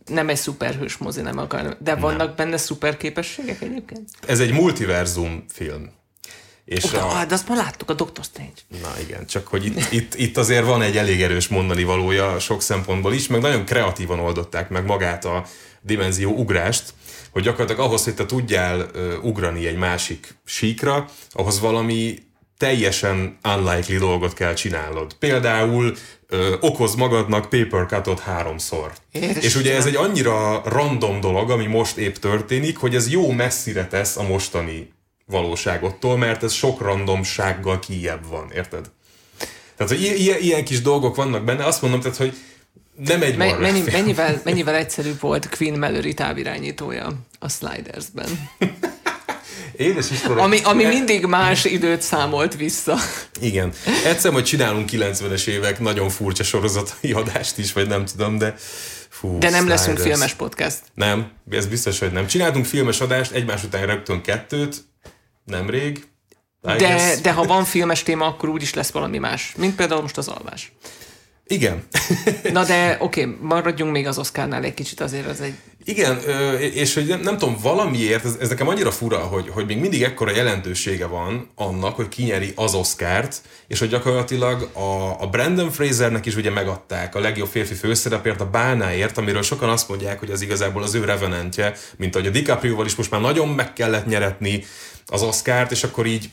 nem 0.06 0.28
egy 0.28 0.37
szuperhős 0.37 0.97
mozi, 0.97 1.21
nem 1.21 1.38
akar, 1.38 1.76
de 1.80 1.94
vannak 1.94 2.26
nem. 2.26 2.37
benne 2.37 2.56
szuper 2.56 2.97
képességek 2.97 3.61
egyébként? 3.62 4.09
Ez 4.26 4.40
egy 4.40 4.52
multiverzum 4.52 5.44
film. 5.49 5.90
És 6.64 6.85
oh, 6.85 7.21
a... 7.21 7.25
De 7.25 7.35
azt 7.35 7.49
már 7.49 7.59
láttuk, 7.59 7.90
a 7.90 7.94
Doctor 7.94 8.25
Strange. 8.25 8.61
Na 8.82 9.00
igen, 9.00 9.26
csak 9.26 9.47
hogy 9.47 9.64
itt, 9.64 9.92
itt, 9.92 10.14
itt 10.14 10.37
azért 10.37 10.64
van 10.64 10.82
egy 10.82 10.97
elég 10.97 11.23
erős 11.23 11.49
mondani 11.49 11.85
valója 11.85 12.38
sok 12.38 12.62
szempontból 12.62 13.12
is, 13.12 13.26
meg 13.26 13.40
nagyon 13.40 13.64
kreatívan 13.64 14.18
oldották 14.18 14.68
meg 14.68 14.85
magát 14.85 15.25
a 15.25 15.44
dimenzió 15.80 16.30
ugrást, 16.30 16.94
hogy 17.30 17.42
gyakorlatilag 17.42 17.87
ahhoz, 17.87 18.04
hogy 18.04 18.14
te 18.14 18.26
tudjál 18.26 18.90
ugrani 19.23 19.66
egy 19.66 19.76
másik 19.76 20.35
síkra, 20.44 21.09
ahhoz 21.30 21.61
valami 21.61 22.18
teljesen 22.59 23.38
unlikely 23.44 23.97
dolgot 23.99 24.35
kell 24.35 24.54
csinálnod. 24.54 25.14
Például 25.14 25.94
ö, 26.32 26.56
okoz 26.60 26.94
magadnak 26.94 27.48
paper 27.48 27.86
cutot 27.86 28.20
háromszor. 28.20 28.92
Értem. 29.12 29.42
És 29.42 29.56
ugye 29.56 29.76
ez 29.76 29.86
egy 29.86 29.96
annyira 29.96 30.62
random 30.64 31.20
dolog, 31.20 31.50
ami 31.50 31.66
most 31.66 31.96
épp 31.96 32.14
történik, 32.14 32.76
hogy 32.76 32.94
ez 32.94 33.10
jó 33.10 33.30
messzire 33.30 33.86
tesz 33.86 34.16
a 34.16 34.22
mostani 34.22 34.92
valóságottól, 35.26 36.16
mert 36.16 36.42
ez 36.42 36.52
sok 36.52 36.80
randomsággal 36.80 37.78
kijebb 37.78 38.26
van, 38.28 38.50
érted? 38.54 38.90
Tehát, 39.76 39.92
hogy 39.92 40.02
ilyen, 40.02 40.40
ilyen 40.40 40.64
kis 40.64 40.82
dolgok 40.82 41.16
vannak 41.16 41.44
benne, 41.44 41.64
azt 41.64 41.82
mondom, 41.82 42.00
tehát, 42.00 42.16
hogy 42.16 42.36
nem 43.06 43.22
egy 43.22 43.36
Me- 43.36 43.58
mennyi, 43.58 43.82
mennyivel, 43.92 44.40
mennyivel 44.44 44.74
egyszerűbb 44.74 45.20
volt 45.20 45.56
Queen 45.56 45.78
Mallory 45.78 46.14
távirányítója 46.14 47.12
a 47.38 47.48
Slidersben. 47.48 48.28
Édes 49.76 50.06
Ami, 50.36 50.58
ami 50.62 50.84
mindig 50.84 51.26
más 51.26 51.64
időt 51.64 52.02
számolt 52.02 52.56
vissza. 52.56 52.96
Igen. 53.40 53.72
Egyszer 54.04 54.32
majd 54.32 54.44
csinálunk 54.44 54.88
90-es 54.92 55.46
évek 55.46 55.80
nagyon 55.80 56.08
furcsa 56.08 56.42
sorozatai 56.42 57.12
adást 57.12 57.58
is, 57.58 57.72
vagy 57.72 57.88
nem 57.88 58.04
tudom, 58.04 58.38
de 58.38 58.54
Fú, 59.08 59.38
De 59.38 59.50
nem 59.50 59.68
leszünk 59.68 59.98
filmes 59.98 60.34
podcast. 60.34 60.78
Nem, 60.94 61.30
ez 61.50 61.66
biztos, 61.66 61.98
hogy 61.98 62.12
nem. 62.12 62.26
Csináltunk 62.26 62.64
filmes 62.64 63.00
adást, 63.00 63.32
egymás 63.32 63.64
után 63.64 63.86
rögtön 63.86 64.22
kettőt, 64.22 64.76
nemrég. 65.44 66.06
De, 66.60 67.14
de 67.22 67.32
ha 67.32 67.42
van 67.42 67.64
filmes 67.64 68.02
téma, 68.02 68.26
akkor 68.26 68.48
úgyis 68.48 68.74
lesz 68.74 68.90
valami 68.90 69.18
más. 69.18 69.52
Mint 69.56 69.74
például 69.74 70.02
most 70.02 70.16
az 70.16 70.28
alvás. 70.28 70.72
Igen. 71.46 71.86
Na 72.52 72.64
de 72.64 72.96
oké, 73.00 73.22
okay, 73.22 73.36
maradjunk 73.40 73.92
még 73.92 74.06
az 74.06 74.18
Oscarnál 74.18 74.64
egy 74.64 74.74
kicsit, 74.74 75.00
azért 75.00 75.26
az 75.26 75.40
egy... 75.40 75.54
Igen, 75.84 76.18
és 76.58 76.94
hogy 76.94 77.06
nem, 77.06 77.20
nem 77.20 77.38
tudom, 77.38 77.56
valamiért, 77.62 78.24
ez, 78.24 78.36
ez 78.40 78.48
nekem 78.48 78.68
annyira 78.68 78.90
fura, 78.90 79.18
hogy, 79.18 79.48
hogy 79.48 79.66
még 79.66 79.78
mindig 79.78 80.02
ekkora 80.02 80.30
jelentősége 80.30 81.06
van 81.06 81.50
annak, 81.54 81.96
hogy 81.96 82.08
kinyeri 82.08 82.52
az 82.56 82.74
Oscárt, 82.74 83.42
és 83.68 83.78
hogy 83.78 83.88
gyakorlatilag 83.88 84.68
a, 84.72 85.20
a 85.22 85.26
Brandon 85.26 85.70
Frasernek 85.70 86.26
is 86.26 86.36
ugye 86.36 86.50
megadták 86.50 87.14
a 87.14 87.20
legjobb 87.20 87.48
férfi 87.48 87.74
főszerepért, 87.74 88.40
a 88.40 88.50
bánáért, 88.50 89.18
amiről 89.18 89.42
sokan 89.42 89.68
azt 89.68 89.88
mondják, 89.88 90.18
hogy 90.18 90.30
az 90.30 90.40
igazából 90.40 90.82
az 90.82 90.94
ő 90.94 91.04
revenentje, 91.04 91.74
mint 91.96 92.14
ahogy 92.14 92.28
a 92.28 92.30
DiCaprio-val 92.30 92.86
is 92.86 92.94
most 92.94 93.10
már 93.10 93.20
nagyon 93.20 93.48
meg 93.48 93.72
kellett 93.72 94.06
nyeretni 94.06 94.64
az 95.06 95.22
Oscárt, 95.22 95.70
és 95.70 95.84
akkor 95.84 96.06
így 96.06 96.30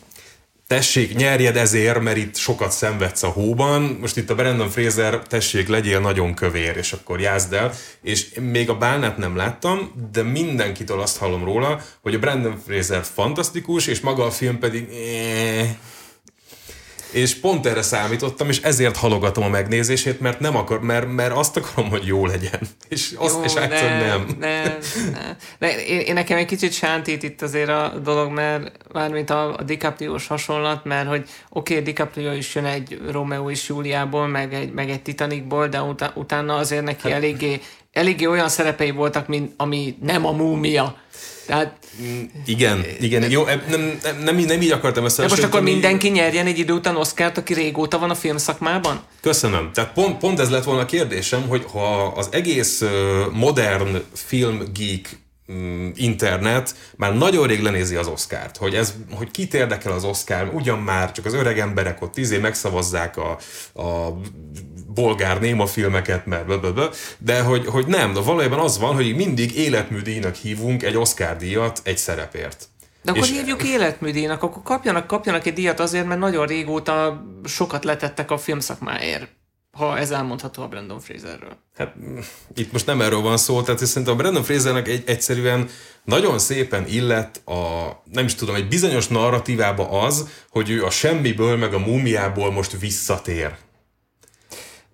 tessék, 0.70 1.16
nyerjed 1.16 1.58
ezért, 1.58 2.00
mert 2.02 2.18
itt 2.18 2.36
sokat 2.36 2.72
szenvedsz 2.72 3.24
a 3.24 3.28
hóban, 3.28 3.82
most 3.82 4.18
itt 4.18 4.30
a 4.30 4.36
Brandon 4.36 4.70
Fraser, 4.70 5.20
tessék, 5.20 5.68
legyél 5.68 6.00
nagyon 6.00 6.34
kövér, 6.34 6.78
és 6.78 6.92
akkor 6.92 7.20
jázd 7.20 7.54
el, 7.54 7.74
és 8.02 8.28
még 8.40 8.70
a 8.70 8.78
bálnát 8.78 9.18
nem 9.18 9.36
láttam, 9.36 9.92
de 10.12 10.24
mindenkitől 10.24 11.00
azt 11.02 11.18
hallom 11.18 11.44
róla, 11.44 11.82
hogy 12.02 12.14
a 12.14 12.20
Brandon 12.20 12.62
Fraser 12.68 13.04
fantasztikus, 13.04 13.88
és 13.88 14.00
maga 14.00 14.26
a 14.26 14.32
film 14.32 14.60
pedig 14.60 14.88
eh, 14.90 15.70
és 17.12 17.36
pont 17.36 17.66
erre 17.66 17.82
számítottam, 17.82 18.50
és 18.50 18.62
ezért 18.62 18.98
halogatom 18.98 19.44
a 19.44 19.50
megnézését, 19.50 20.20
mert 20.20 20.39
nem 20.39 20.56
akar, 20.56 20.82
mert, 20.82 21.12
mert 21.12 21.34
azt 21.34 21.58
akarom, 21.58 21.89
hogy 21.89 22.06
jó 22.06 22.25
legyen. 22.25 22.60
És 22.88 23.13
azt 23.18 23.36
jó, 23.36 23.44
és 23.44 23.54
nem, 23.54 23.70
nem. 23.70 24.25
nem, 24.39 24.78
nem. 25.13 25.36
De 25.60 25.86
én, 25.86 26.00
én, 26.00 26.13
nekem 26.13 26.38
egy 26.38 26.46
kicsit 26.46 26.74
sántít 26.74 27.24
itt 27.24 27.42
azért 27.42 27.70
a 27.70 27.94
dolog, 28.04 28.32
mert 28.32 28.72
mármint 28.94 29.30
a, 29.30 29.56
a 29.58 29.63
DiCaprio-s 29.63 30.28
hasonlat, 30.28 30.86
mert 30.86 31.08
hogy 31.08 31.30
oké, 31.50 31.74
okay, 31.74 31.86
DiCaprio 31.86 32.32
is 32.32 32.56
jön 32.56 32.66
egy 32.66 33.01
Romeo 33.12 33.50
és 33.50 33.68
Juliából, 33.68 34.28
meg 34.28 34.54
egy, 34.54 34.72
meg 34.74 34.89
egy 34.89 35.01
Titanicból, 35.01 35.68
de 35.68 35.82
utána, 35.82 36.13
utána 36.16 36.56
azért 36.56 36.84
neki 36.84 37.08
hát- 37.08 37.18
eléggé, 37.18 37.62
eléggé 37.91 38.25
olyan 38.25 38.50
szerepei 38.50 38.91
voltak, 38.91 39.27
mint 39.27 39.53
ami 39.58 39.96
nem 40.01 40.25
a 40.25 40.31
múmia. 40.31 40.96
Tehát, 41.46 41.77
igen, 42.46 42.86
igen, 43.00 43.31
jó, 43.31 43.46
nem, 43.46 43.62
nem, 43.69 44.00
nem, 44.24 44.36
nem 44.36 44.62
így 44.62 44.72
akartam 44.72 45.05
ezt. 45.05 45.17
De 45.17 45.27
most 45.27 45.43
akkor 45.43 45.62
mindenki 45.62 46.08
nyerjen 46.08 46.46
egy 46.46 46.60
idő 46.60 46.74
után 46.74 46.96
Oszkárt, 46.96 47.38
aki 47.38 47.53
régóta 47.53 48.00
van 48.00 48.10
a 48.10 48.15
filmszakmában? 48.15 49.01
Köszönöm. 49.22 49.69
Tehát 49.74 49.93
pont, 49.93 50.17
pont 50.17 50.39
ez 50.39 50.50
lett 50.50 50.63
volna 50.63 50.81
a 50.81 50.86
kérdésem, 50.86 51.48
hogy 51.48 51.65
ha 51.72 52.05
az 52.05 52.29
egész 52.31 52.84
modern 53.32 54.02
filmgeek 54.13 55.10
mm, 55.10 55.29
internet 55.96 56.76
már 56.96 57.18
nagyon 57.18 57.48
rég 57.48 57.62
lenézi 57.62 57.96
az 57.96 58.08
Oszkárt, 58.08 58.58
hogy, 58.58 58.76
ez, 58.76 58.94
hogy 59.12 59.32
kit 59.32 59.54
érdekel 59.54 59.92
az 59.92 60.04
Oszkár, 60.04 60.50
ugyan 60.54 60.80
már 60.80 61.12
csak 61.12 61.26
az 61.26 61.34
öreg 61.34 61.60
emberek 61.60 62.02
ott 62.02 62.14
tízé 62.14 62.38
megszavazzák 62.38 63.18
a, 63.18 63.38
a 63.82 64.18
bolgár 64.94 65.40
néma 65.40 65.66
filmeket, 65.66 66.26
mert 66.26 66.46
blablabla, 66.46 66.90
de 67.18 67.42
hogy, 67.42 67.66
hogy 67.66 67.88
nem, 67.88 68.14
de 68.14 68.20
valójában 68.20 68.60
az 68.60 68.80
van, 68.80 68.96
hogy 68.96 69.16
mindig 69.16 69.58
életműdíjnak 69.58 70.36
hívunk 70.36 70.84
egy 70.84 70.98
Oscar 70.98 71.36
díjat 71.36 71.82
egy 71.84 71.98
szerepért. 71.98 72.68
De 73.02 73.12
akkor 73.12 73.24
és 73.24 73.30
hívjuk 73.30 73.64
életműdíjnak, 73.64 74.44
akkor 74.44 74.64
kapjanak, 74.64 75.08
kapjanak 75.08 75.46
egy 75.46 75.54
díjat 75.54 75.80
azért, 75.80 76.08
mert 76.08 76.20
nagyon 76.20 76.46
régóta 76.46 77.26
sokat 77.44 77.84
letettek 77.84 78.32
a 78.32 78.38
filmszakmáért 78.38 79.38
ha 79.71 79.97
ez 79.97 80.12
elmondható 80.12 80.63
a 80.63 80.67
Brandon 80.67 80.99
Fraserről. 80.99 81.58
Hát 81.77 81.93
itt 82.55 82.71
most 82.71 82.86
nem 82.86 83.01
erről 83.01 83.21
van 83.21 83.38
szó, 83.38 83.62
tehát 83.62 83.86
szerintem 83.86 84.13
a 84.13 84.17
Brandon 84.17 84.43
Frasernek 84.43 84.88
egy, 84.88 85.03
egyszerűen 85.05 85.69
nagyon 86.03 86.39
szépen 86.39 86.88
illett 86.88 87.47
a, 87.47 87.89
nem 88.12 88.25
is 88.25 88.36
tudom, 88.36 88.55
egy 88.55 88.67
bizonyos 88.67 89.08
narratívába 89.08 90.01
az, 90.01 90.27
hogy 90.49 90.69
ő 90.69 90.86
a 90.86 90.89
semmiből 90.89 91.58
meg 91.58 91.73
a 91.73 91.79
múmiából 91.79 92.51
most 92.51 92.79
visszatér. 92.79 93.55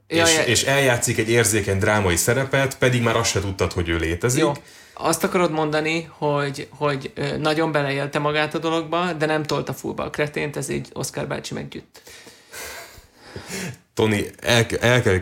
Ja, 0.07 0.23
és, 0.23 0.35
ja. 0.35 0.43
és 0.43 0.63
eljátszik 0.63 1.17
egy 1.17 1.29
érzékeny 1.29 1.79
drámai 1.79 2.15
szerepet, 2.15 2.77
pedig 2.77 3.01
már 3.01 3.15
azt 3.15 3.29
se 3.29 3.39
tudtad, 3.39 3.71
hogy 3.71 3.89
ő 3.89 3.97
létezik. 3.97 4.41
Jó. 4.41 4.51
Azt 4.93 5.23
akarod 5.23 5.51
mondani, 5.51 6.09
hogy, 6.17 6.67
hogy 6.69 7.13
nagyon 7.39 7.71
beleélte 7.71 8.19
magát 8.19 8.53
a 8.53 8.57
dologba, 8.57 9.13
de 9.13 9.25
nem 9.25 9.43
tolta 9.43 9.73
fullba 9.73 10.03
a 10.03 10.09
kretént, 10.09 10.55
ez 10.55 10.69
így 10.69 10.88
Oscar 10.93 11.27
bácsi 11.27 11.53
meggyűjt. 11.53 12.01
Tony, 13.93 14.26
el, 14.41 14.65
el 14.80 15.02
kell 15.02 15.19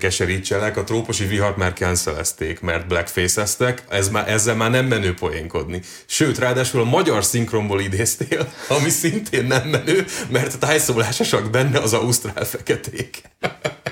a 0.76 0.84
trópusi 0.84 1.26
vihart 1.26 1.58
már 1.58 1.74
cancelezték, 1.74 2.60
mert 2.60 2.88
blackface-eztek, 2.88 3.84
ez 3.90 4.10
már, 4.10 4.30
ezzel 4.30 4.56
már 4.56 4.70
nem 4.70 4.86
menő 4.86 5.14
poénkodni. 5.14 5.82
Sőt, 6.06 6.38
ráadásul 6.38 6.82
a 6.82 6.84
magyar 6.84 7.24
szinkronból 7.24 7.82
idéztél, 7.82 8.48
ami 8.68 8.90
szintén 8.90 9.46
nem 9.46 9.68
menő, 9.68 10.06
mert 10.30 10.60
tájszólásosak 10.60 11.50
benne 11.50 11.80
az 11.80 11.94
ausztrál 11.94 12.46
feketék. 12.46 13.22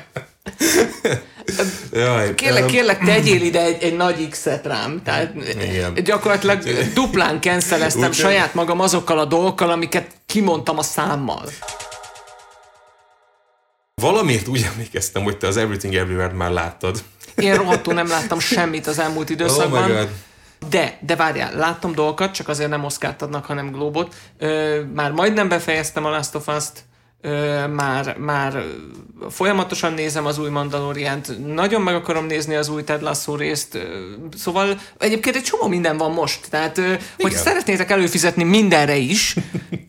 Jaj, 1.93 2.35
kérlek, 2.35 2.65
kérlek, 2.65 3.03
tegyél 3.03 3.41
ide 3.41 3.61
egy, 3.61 3.83
egy 3.83 3.95
nagy 3.95 4.29
X-et 4.29 4.65
rám. 4.65 5.01
Tehát 5.03 5.33
Igen. 5.61 5.93
gyakorlatilag 5.93 6.63
duplán 6.93 7.41
canceleztem 7.41 8.09
Úgy, 8.09 8.13
saját 8.13 8.53
magam 8.53 8.79
azokkal 8.79 9.19
a 9.19 9.25
dolgokkal, 9.25 9.69
amiket 9.69 10.07
kimondtam 10.25 10.77
a 10.77 10.83
számmal. 10.83 11.43
Valamiért 14.01 14.47
úgy 14.47 14.67
emlékeztem, 14.71 15.23
hogy 15.23 15.37
te 15.37 15.47
az 15.47 15.57
Everything 15.57 15.95
Everywhere-t 15.95 16.37
már 16.37 16.51
láttad. 16.51 17.03
Én 17.35 17.55
rohadtul 17.55 17.93
nem 17.93 18.07
láttam 18.07 18.39
semmit 18.39 18.87
az 18.87 18.99
elmúlt 18.99 19.29
oh 19.29 19.31
időszakban. 19.31 19.91
Oh 19.91 20.07
de, 20.69 20.97
de 21.01 21.15
várjál, 21.15 21.55
láttam 21.55 21.93
dolgokat, 21.93 22.33
csak 22.33 22.47
azért 22.47 22.69
nem 22.69 22.83
Oscar-t 22.83 23.21
adnak, 23.21 23.45
hanem 23.45 23.71
Globot. 23.71 24.15
Ö, 24.37 24.81
már 24.93 25.11
majdnem 25.11 25.49
befejeztem 25.49 26.05
a 26.05 26.09
Last 26.09 26.35
of 26.35 26.47
Us-t, 26.47 26.83
ö, 27.21 27.67
már, 27.67 28.17
már 28.17 28.63
folyamatosan 29.29 29.93
nézem 29.93 30.25
az 30.25 30.37
új 30.37 30.49
Mandaloriant, 30.49 31.53
nagyon 31.53 31.81
meg 31.81 31.95
akarom 31.95 32.25
nézni 32.25 32.55
az 32.55 32.69
új 32.69 32.83
Ted 32.83 33.01
Lasso 33.01 33.35
részt, 33.35 33.77
szóval 34.37 34.79
egyébként 34.97 35.35
egy 35.35 35.43
csomó 35.43 35.67
minden 35.67 35.97
van 35.97 36.11
most, 36.11 36.39
tehát 36.49 36.77
ö, 36.77 36.93
hogy 37.19 37.31
szeretnétek 37.31 37.91
előfizetni 37.91 38.43
mindenre 38.43 38.95
is, 38.95 39.35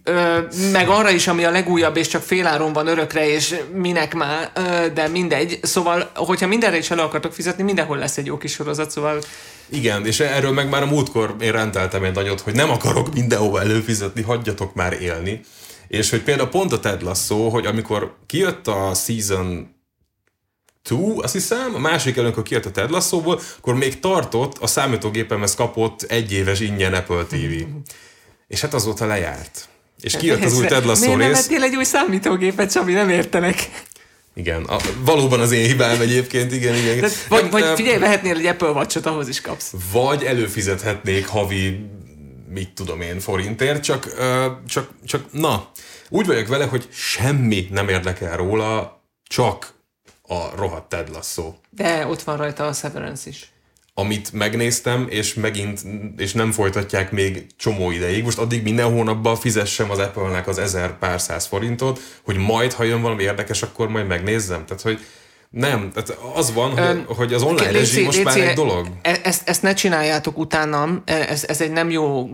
ö, 0.04 0.38
meg 0.72 0.88
arra 0.88 1.10
is, 1.10 1.26
ami 1.26 1.44
a 1.44 1.50
legújabb, 1.50 1.96
és 1.96 2.06
csak 2.06 2.22
féláron 2.22 2.72
van 2.72 2.86
örökre, 2.86 3.28
és 3.28 3.54
minek 3.74 4.14
már, 4.14 4.50
ö, 4.54 4.88
de 4.94 5.08
mindegy, 5.08 5.58
szóval, 5.62 6.10
hogyha 6.14 6.46
mindenre 6.46 6.76
is 6.76 6.90
elő 6.90 7.02
akartok 7.02 7.32
fizetni, 7.32 7.62
mindenhol 7.62 7.98
lesz 7.98 8.16
egy 8.16 8.26
jó 8.26 8.38
kis 8.38 8.52
sorozat, 8.52 8.90
szóval 8.90 9.18
igen, 9.68 10.06
és 10.06 10.20
erről 10.20 10.52
meg 10.52 10.68
már 10.68 10.82
a 10.82 10.86
múltkor 10.86 11.36
én 11.40 11.52
rendeltem 11.52 12.04
egy 12.04 12.14
nagyot, 12.14 12.40
hogy 12.40 12.54
nem 12.54 12.70
akarok 12.70 13.14
mindenhova 13.14 13.60
előfizetni, 13.60 14.22
hagyjatok 14.22 14.74
már 14.74 14.92
élni. 14.92 15.40
És 15.92 16.10
hogy 16.10 16.22
például 16.22 16.48
pont 16.48 16.72
a 16.72 16.80
Ted 16.80 17.02
Lasso, 17.02 17.48
hogy 17.48 17.66
amikor 17.66 18.16
kijött 18.26 18.66
a 18.66 18.94
season 18.94 19.74
2, 20.82 21.14
azt 21.16 21.32
hiszem, 21.32 21.74
a 21.74 21.78
másik 21.78 22.12
előn, 22.12 22.24
amikor 22.24 22.42
kijött 22.42 22.64
a 22.64 22.70
Ted 22.70 22.90
Lasso-ból, 22.90 23.40
akkor 23.58 23.74
még 23.74 24.00
tartott, 24.00 24.58
a 24.58 24.66
számítógépemhez 24.66 25.54
kapott 25.54 26.02
egy 26.02 26.32
éves 26.32 26.60
ingyen 26.60 26.94
Apple 26.94 27.24
TV. 27.24 27.52
És 28.48 28.60
hát 28.60 28.74
azóta 28.74 29.06
lejárt. 29.06 29.68
És 30.00 30.16
kijött 30.16 30.44
az 30.44 30.58
új 30.58 30.66
Ted 30.66 30.84
Lasso 30.84 31.14
Miért 31.16 31.32
rész. 31.32 31.48
nem 31.48 31.62
egy 31.62 31.76
új 31.76 31.84
számítógépet, 31.84 32.72
Csabi, 32.72 32.92
nem 32.92 33.08
értenek? 33.08 33.70
Igen, 34.34 34.64
a, 34.64 34.76
valóban 35.04 35.40
az 35.40 35.52
én 35.52 35.66
hibám 35.66 36.00
egyébként, 36.00 36.52
igen, 36.52 36.74
igen. 36.74 37.00
De, 37.00 37.08
vagy, 37.28 37.50
vagy 37.50 37.64
figyelj, 37.74 37.98
vehetnél 37.98 38.36
egy 38.36 38.46
Apple 38.46 38.70
watch 38.70 39.06
ahhoz 39.06 39.28
is 39.28 39.40
kapsz. 39.40 39.72
Vagy 39.92 40.22
előfizethetnék 40.22 41.26
havi, 41.26 41.90
mit 42.52 42.74
tudom 42.74 43.00
én, 43.00 43.20
forintért, 43.20 43.82
csak, 43.82 44.14
csak, 44.66 44.90
csak 45.04 45.32
na, 45.32 45.70
úgy 46.08 46.26
vagyok 46.26 46.46
vele, 46.46 46.64
hogy 46.64 46.88
semmi 46.92 47.68
nem 47.70 47.88
érdekel 47.88 48.36
róla, 48.36 49.02
csak 49.22 49.74
a 50.22 50.56
rohadt 50.56 50.88
Ted 50.88 51.08
Lasso. 51.08 51.54
De 51.70 52.06
ott 52.06 52.22
van 52.22 52.36
rajta 52.36 52.66
a 52.66 52.72
Severance 52.72 53.28
is 53.28 53.52
amit 53.94 54.32
megnéztem, 54.32 55.06
és 55.10 55.34
megint, 55.34 55.80
és 56.16 56.32
nem 56.32 56.52
folytatják 56.52 57.10
még 57.10 57.46
csomó 57.56 57.90
ideig. 57.90 58.24
Most 58.24 58.38
addig 58.38 58.62
minden 58.62 58.92
hónapban 58.92 59.36
fizessem 59.36 59.90
az 59.90 59.98
Apple-nek 59.98 60.48
az 60.48 60.58
ezer 60.58 60.98
pár 60.98 61.20
száz 61.20 61.46
forintot, 61.46 62.00
hogy 62.22 62.36
majd, 62.36 62.72
ha 62.72 62.82
jön 62.82 63.02
valami 63.02 63.22
érdekes, 63.22 63.62
akkor 63.62 63.88
majd 63.88 64.06
megnézzem. 64.06 64.66
Tehát, 64.66 64.82
hogy 64.82 65.00
nem, 65.52 65.90
tehát 65.94 66.18
az 66.34 66.52
van, 66.52 66.78
hogy, 66.78 67.04
hogy 67.16 67.34
az 67.34 67.42
online 67.42 67.70
léci, 67.70 67.78
rezsim 67.78 68.04
most 68.04 68.16
léci, 68.16 68.38
már 68.38 68.48
egy 68.48 68.54
dolog. 68.54 68.86
E- 69.02 69.20
ezt, 69.22 69.48
ezt 69.48 69.62
ne 69.62 69.74
csináljátok 69.74 70.38
utánam, 70.38 71.02
e- 71.04 71.26
ez, 71.28 71.44
ez 71.48 71.60
egy 71.60 71.70
nem 71.72 71.90
jó 71.90 72.28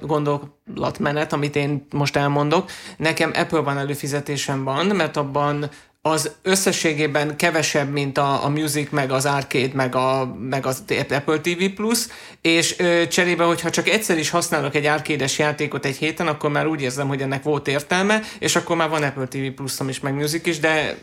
gondolatmenet, 0.00 1.32
amit 1.32 1.56
én 1.56 1.86
most 1.90 2.16
elmondok. 2.16 2.70
Nekem 2.96 3.32
Apple 3.34 3.60
van 3.60 3.78
előfizetésem 3.78 4.64
van, 4.64 4.86
mert 4.86 5.16
abban 5.16 5.70
az 6.02 6.30
összességében 6.42 7.36
kevesebb, 7.36 7.90
mint 7.90 8.18
a, 8.18 8.44
a 8.44 8.48
Music, 8.48 8.90
meg 8.90 9.10
az 9.10 9.26
Arcade, 9.26 9.74
meg, 9.74 9.94
a, 9.94 10.34
meg 10.40 10.66
az 10.66 10.84
Apple 11.10 11.40
TV 11.40 11.64
Plus, 11.74 12.06
és 12.40 12.78
ö, 12.78 13.06
cserébe, 13.08 13.44
hogyha 13.44 13.70
csak 13.70 13.88
egyszer 13.88 14.18
is 14.18 14.30
használok 14.30 14.74
egy 14.74 14.86
arcade 14.86 15.26
játékot 15.36 15.84
egy 15.84 15.96
héten, 15.96 16.26
akkor 16.26 16.50
már 16.50 16.66
úgy 16.66 16.82
érzem, 16.82 17.08
hogy 17.08 17.20
ennek 17.22 17.42
volt 17.42 17.68
értelme, 17.68 18.20
és 18.38 18.56
akkor 18.56 18.76
már 18.76 18.88
van 18.88 19.02
Apple 19.02 19.26
TV 19.26 19.54
Plusom 19.54 19.88
is, 19.88 20.00
meg 20.00 20.14
Music 20.14 20.46
is, 20.46 20.58
de 20.58 20.96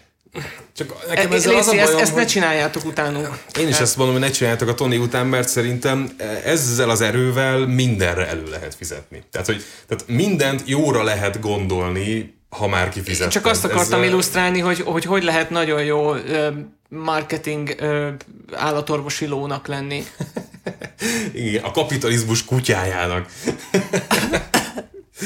csak 0.74 1.08
nekem 1.08 1.32
e, 1.32 1.36
ezzel 1.36 1.54
Léci, 1.54 1.60
az 1.60 1.68
a 1.68 1.72
bajom, 1.72 1.88
ezt, 1.88 2.00
ezt 2.00 2.16
ne 2.16 2.26
csináljátok 2.26 2.86
utánunk. 2.86 3.30
Én 3.60 3.68
is 3.68 3.80
ezt 3.80 3.98
mondom, 3.98 4.16
hogy 4.16 4.26
ne 4.26 4.32
csináljátok 4.32 4.68
a 4.68 4.74
Tony 4.74 4.98
után, 4.98 5.28
mert 5.28 5.48
szerintem 5.48 6.16
ezzel 6.46 6.90
az 6.90 7.02
erővel 7.02 7.58
mindenre 7.58 8.28
elő 8.28 8.44
lehet 8.50 8.76
fizetni. 8.76 9.24
Tehát, 9.32 9.48
hogy 9.48 9.64
tehát 9.88 10.08
mindent 10.08 10.64
jóra 10.66 11.04
lehet 11.04 11.40
gondolni, 11.40 12.40
ha 12.50 12.68
már 12.68 12.90
kifizettem. 12.90 13.30
Csak 13.30 13.46
azt 13.46 13.64
akartam 13.64 14.00
Ezzel... 14.00 14.12
illusztrálni, 14.12 14.60
hogy, 14.60 14.82
hogy 14.82 15.06
hogy 15.06 15.24
lehet 15.24 15.50
nagyon 15.50 15.84
jó 15.84 16.16
ö, 16.16 16.48
marketing 16.90 17.76
ö, 17.78 18.10
állatorvosi 18.54 19.26
lónak 19.26 19.68
lenni. 19.68 20.04
Igen, 21.34 21.64
a 21.64 21.72
kapitalizmus 21.72 22.46
kutyájának. 22.46 23.30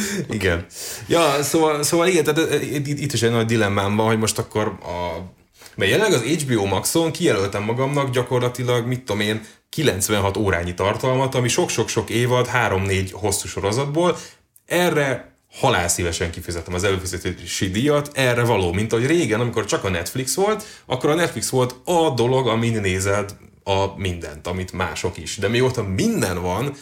igen. 0.30 0.66
Ja, 1.08 1.44
szóval, 1.44 1.84
szóval 1.84 2.08
igen, 2.08 2.24
tehát 2.24 2.62
itt, 2.64 2.88
itt 2.88 3.14
is 3.14 3.22
egy 3.22 3.32
nagy 3.32 3.46
dilemmám 3.46 3.96
van, 3.96 4.08
hogy 4.08 4.20
most 4.20 4.38
akkor 4.38 4.68
a... 4.68 5.34
Mert 5.76 5.92
jelenleg 5.92 6.20
az 6.20 6.28
HBO 6.28 6.66
Maxon 6.66 7.12
kijelöltem 7.12 7.64
magamnak 7.64 8.10
gyakorlatilag, 8.10 8.88
mit 8.88 9.00
tudom 9.00 9.22
én, 9.22 9.42
96 9.70 10.38
órányi 10.38 10.74
tartalmat, 10.74 11.36
ami 11.36 11.48
sok-sok-sok 11.48 12.10
évad, 12.10 12.50
3-4 12.54 13.10
hosszú 13.12 13.48
sorozatból. 13.48 14.18
Erre 14.66 15.36
halál 15.60 15.88
szívesen 15.88 16.32
kifizettem 16.32 16.74
az 16.74 16.84
előfizetési 16.84 17.70
díjat, 17.70 18.10
erre 18.14 18.44
való, 18.44 18.72
mint 18.72 18.94
ahogy 18.94 19.06
régen, 19.08 19.40
amikor 19.40 19.66
csak 19.66 19.84
a 19.84 19.90
Netflix 19.90 20.36
volt, 20.36 20.64
akkor 20.86 21.10
a 21.10 21.14
Netflix 21.14 21.50
volt 21.50 21.76
a 21.84 22.10
dolog, 22.10 22.48
amin 22.48 22.82
nézed 22.82 23.36
a 23.64 23.98
mindent, 23.98 24.48
amit 24.48 24.72
mások 24.72 25.18
is. 25.18 25.38
De 25.38 25.48
mióta 25.48 25.84
minden 25.84 26.42
van, 26.42 26.76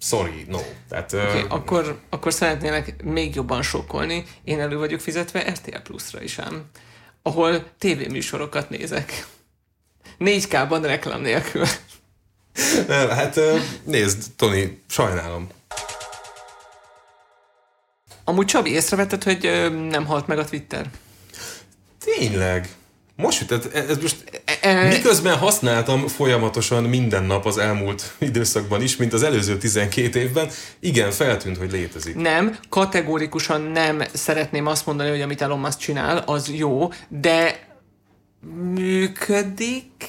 sorry, 0.00 0.44
no. 0.48 0.60
Tehát, 0.88 1.12
okay, 1.12 1.42
uh, 1.42 1.52
akkor, 1.52 2.00
akkor 2.08 2.32
szeretnélek 2.32 3.02
még 3.02 3.34
jobban 3.34 3.62
sokkolni. 3.62 4.24
Én 4.44 4.60
elő 4.60 4.78
vagyok 4.78 5.00
fizetve 5.00 5.50
RTL 5.50 5.78
Plus-ra 5.82 6.22
is 6.22 6.38
ám, 6.38 6.64
ahol 7.22 7.64
tévéműsorokat 7.78 8.70
nézek. 8.70 9.26
4K-ban 10.18 10.80
reklám 10.82 11.20
nélkül. 11.20 11.66
Nem, 12.86 13.08
hát 13.08 13.40
nézd, 13.84 14.22
Tony, 14.36 14.82
sajnálom. 14.86 15.48
Amúgy 18.24 18.46
Csabi, 18.46 18.70
észrevetted, 18.70 19.22
hogy 19.22 19.70
nem 19.88 20.06
halt 20.06 20.26
meg 20.26 20.38
a 20.38 20.44
Twitter? 20.44 20.90
Tényleg? 21.98 22.68
Most, 23.16 23.46
tehát 23.46 23.74
ez 23.74 23.98
most 23.98 24.42
miközben 24.88 25.36
használtam 25.36 26.06
folyamatosan 26.06 26.84
minden 26.84 27.24
nap 27.24 27.46
az 27.46 27.58
elmúlt 27.58 28.14
időszakban 28.18 28.82
is, 28.82 28.96
mint 28.96 29.12
az 29.12 29.22
előző 29.22 29.58
12 29.58 30.20
évben, 30.20 30.48
igen, 30.80 31.10
feltűnt, 31.10 31.56
hogy 31.56 31.70
létezik. 31.70 32.14
Nem, 32.14 32.58
kategórikusan 32.68 33.60
nem 33.60 34.02
szeretném 34.12 34.66
azt 34.66 34.86
mondani, 34.86 35.10
hogy 35.10 35.20
amit 35.20 35.42
Elon 35.42 35.58
Musk 35.58 35.78
csinál, 35.78 36.18
az 36.26 36.50
jó, 36.52 36.92
de 37.08 37.68
működik 38.74 40.08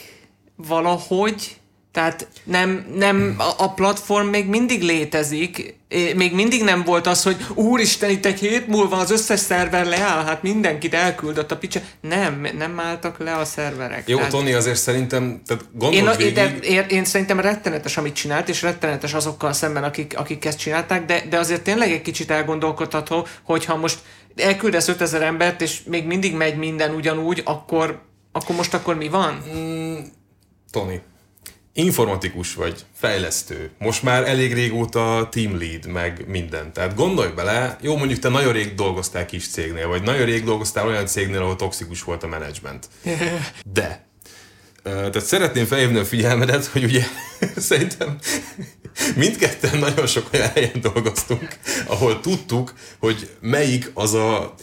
valahogy, 0.56 1.61
tehát 1.92 2.28
nem, 2.44 2.86
nem 2.96 3.36
a 3.58 3.74
platform 3.74 4.28
még 4.28 4.48
mindig 4.48 4.82
létezik, 4.82 5.76
még 6.16 6.34
mindig 6.34 6.64
nem 6.64 6.84
volt 6.84 7.08
az, 7.08 7.24
hogy 7.24 7.46
úristen, 7.54 8.10
itt 8.10 8.26
egy 8.26 8.40
hét 8.40 8.68
múlva 8.68 8.98
az 8.98 9.12
összes 9.12 9.40
szerver 9.40 9.86
leáll, 9.86 10.26
hát 10.26 10.44
mindenkit 10.44 10.94
elküldött 10.94 11.52
a 11.52 11.58
picsa. 11.58 11.80
Nem, 12.02 12.48
nem 12.58 12.80
álltak 12.80 13.20
le 13.20 13.36
a 13.36 13.46
szerverek. 13.46 14.08
Jó, 14.08 14.16
tehát... 14.16 14.32
Tony, 14.32 14.54
azért 14.54 14.80
szerintem, 14.80 15.42
tehát 15.46 15.64
én, 15.94 16.10
végig... 16.18 16.34
de, 16.34 16.58
én, 16.62 16.86
én, 16.90 17.06
szerintem 17.06 17.40
rettenetes, 17.40 17.98
amit 17.98 18.14
csinált, 18.14 18.50
és 18.50 18.62
rettenetes 18.62 19.14
azokkal 19.14 19.54
szemben, 19.54 19.84
akik, 19.84 20.18
akik 20.18 20.46
ezt 20.46 20.60
csinálták, 20.60 21.06
de, 21.06 21.24
de 21.30 21.38
azért 21.38 21.62
tényleg 21.62 21.92
egy 21.92 22.02
kicsit 22.02 22.32
elgondolkodható, 22.32 23.28
hogyha 23.44 23.76
most 23.76 24.00
elküldesz 24.36 24.88
5000 24.88 25.22
embert, 25.22 25.62
és 25.62 25.84
még 25.84 26.06
mindig 26.06 26.36
megy 26.36 26.58
minden 26.58 26.96
ugyanúgy, 26.96 27.42
akkor, 27.46 28.02
akkor 28.32 28.56
most 28.56 28.74
akkor 28.74 28.96
mi 28.96 29.10
van? 29.10 29.44
Mm, 29.56 29.96
Tony, 30.72 31.02
informatikus 31.74 32.54
vagy, 32.54 32.86
fejlesztő, 32.96 33.70
most 33.78 34.04
már 34.04 34.28
elég 34.28 34.54
régóta 34.54 35.30
team 35.32 35.58
lead, 35.60 35.88
meg 35.88 36.24
minden. 36.28 36.74
Tehát 36.74 36.96
gondolj 36.96 37.32
bele, 37.32 37.78
jó 37.82 37.98
mondjuk 37.98 38.20
te 38.20 38.30
nagyon 38.30 38.54
rég 38.54 38.76
dolgoztál 38.76 39.26
kis 39.26 39.48
cégnél, 39.48 39.88
vagy 39.88 40.02
nagyon 40.02 40.26
rég 40.26 40.44
dolgoztál 40.44 40.88
olyan 40.88 41.06
cégnél, 41.06 41.42
ahol 41.42 41.56
toxikus 41.56 42.04
volt 42.04 42.24
a 42.24 42.28
menedzsment. 42.28 42.88
De 43.74 44.10
tehát 44.84 45.26
szeretném 45.26 45.66
felhívni 45.66 46.00
a 46.00 46.06
figyelmedet, 46.06 46.66
hogy 46.66 46.84
ugye 46.84 47.04
szerintem 47.56 48.18
mindketten 49.16 49.80
nagyon 49.80 50.08
sok 50.08 50.30
olyan 50.34 50.50
helyen 50.50 50.82
dolgoztunk, 50.82 51.48
ahol 51.88 52.20
tudtuk, 52.20 52.74
hogy 53.00 53.30
melyik 53.40 53.92
az 53.94 54.14
a 54.14 54.54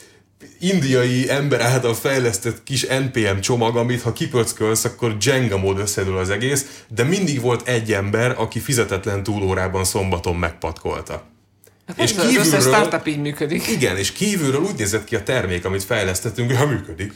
indiai 0.58 1.30
ember 1.30 1.60
által 1.60 1.94
fejlesztett 1.94 2.62
kis 2.62 2.86
NPM 2.86 3.38
csomag, 3.40 3.76
amit 3.76 4.02
ha 4.02 4.12
kipöckölsz, 4.12 4.84
akkor 4.84 5.16
Jenga 5.20 5.58
mód 5.58 5.78
összedől 5.78 6.18
az 6.18 6.30
egész, 6.30 6.84
de 6.88 7.02
mindig 7.02 7.40
volt 7.40 7.68
egy 7.68 7.92
ember, 7.92 8.34
aki 8.38 8.60
fizetetlen 8.60 9.22
túlórában 9.22 9.84
szombaton 9.84 10.36
megpatkolta. 10.36 11.24
Hát 11.86 12.00
és 12.00 12.10
kívülről, 12.10 12.40
az 12.40 12.46
összes 12.46 12.62
startup 12.62 13.06
így 13.06 13.20
működik. 13.20 13.68
Igen, 13.68 13.96
és 13.96 14.12
kívülről 14.12 14.60
úgy 14.60 14.74
nézett 14.78 15.04
ki 15.04 15.16
a 15.16 15.22
termék, 15.22 15.64
amit 15.64 15.84
fejlesztettünk, 15.84 16.52
ha 16.52 16.66
működik. 16.66 17.12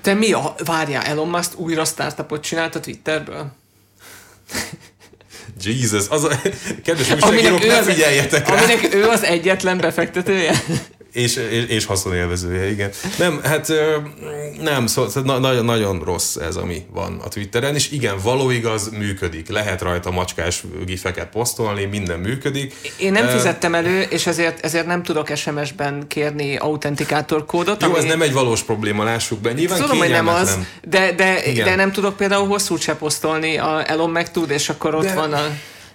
Te 0.00 0.14
mi 0.14 0.32
a... 0.32 0.54
Várjál, 0.64 1.02
Elon 1.02 1.28
Musk 1.28 1.58
újra 1.58 1.84
startupot 1.84 2.42
csinált 2.42 2.74
a 2.74 2.80
Twitterből? 2.80 3.52
Jesus, 5.62 6.08
az 6.08 6.24
a... 6.24 6.40
Kedves 6.84 7.10
újságírók, 7.10 7.66
ne 7.66 7.82
figyeljetek 7.82 8.48
rá! 8.48 8.56
Aminek 8.56 8.94
ő 8.94 9.08
az 9.08 9.22
egyetlen 9.22 9.78
befektetője? 9.78 10.52
És, 11.12 11.36
és, 11.50 11.64
és 11.66 11.84
haszonélvezője, 11.84 12.70
igen. 12.70 12.90
Nem, 13.18 13.40
hát 13.42 13.72
nem, 14.60 14.86
szóval 14.86 15.38
nagyon, 15.38 15.64
nagyon 15.64 16.02
rossz 16.04 16.36
ez, 16.36 16.56
ami 16.56 16.82
van 16.92 17.20
a 17.24 17.28
Twitteren, 17.28 17.74
és 17.74 17.90
igen, 17.90 18.16
való 18.22 18.50
igaz, 18.50 18.90
működik. 18.90 19.48
Lehet 19.48 19.82
rajta 19.82 20.10
macskás 20.10 20.62
gifeket 20.86 21.28
posztolni, 21.28 21.84
minden 21.84 22.20
működik. 22.20 22.74
Én 22.98 23.12
nem 23.12 23.28
fizettem 23.28 23.74
elő, 23.74 24.00
és 24.00 24.26
ezért, 24.26 24.64
ezért 24.64 24.86
nem 24.86 25.02
tudok 25.02 25.36
SMS-ben 25.36 26.06
kérni 26.06 26.56
autentikátor 26.56 27.46
kódot. 27.46 27.82
Jó, 27.82 27.88
ami... 27.88 27.98
ez 27.98 28.04
nem 28.04 28.22
egy 28.22 28.32
valós 28.32 28.62
probléma, 28.62 29.04
lássuk 29.04 29.40
be. 29.40 29.52
Nyilván 29.52 29.80
Tudom, 29.80 29.98
hogy 29.98 30.10
nem 30.10 30.28
az, 30.28 30.58
de, 30.88 31.12
de, 31.12 31.42
de 31.64 31.74
nem 31.74 31.92
tudok 31.92 32.16
például 32.16 32.46
hosszút 32.46 32.80
se 32.80 32.94
posztolni, 32.94 33.58
a 33.58 33.90
Elon 33.90 34.10
meg 34.10 34.30
tud, 34.30 34.50
és 34.50 34.68
akkor 34.68 34.94
ott 34.94 35.02
de, 35.02 35.14
van 35.14 35.32
a... 35.32 35.46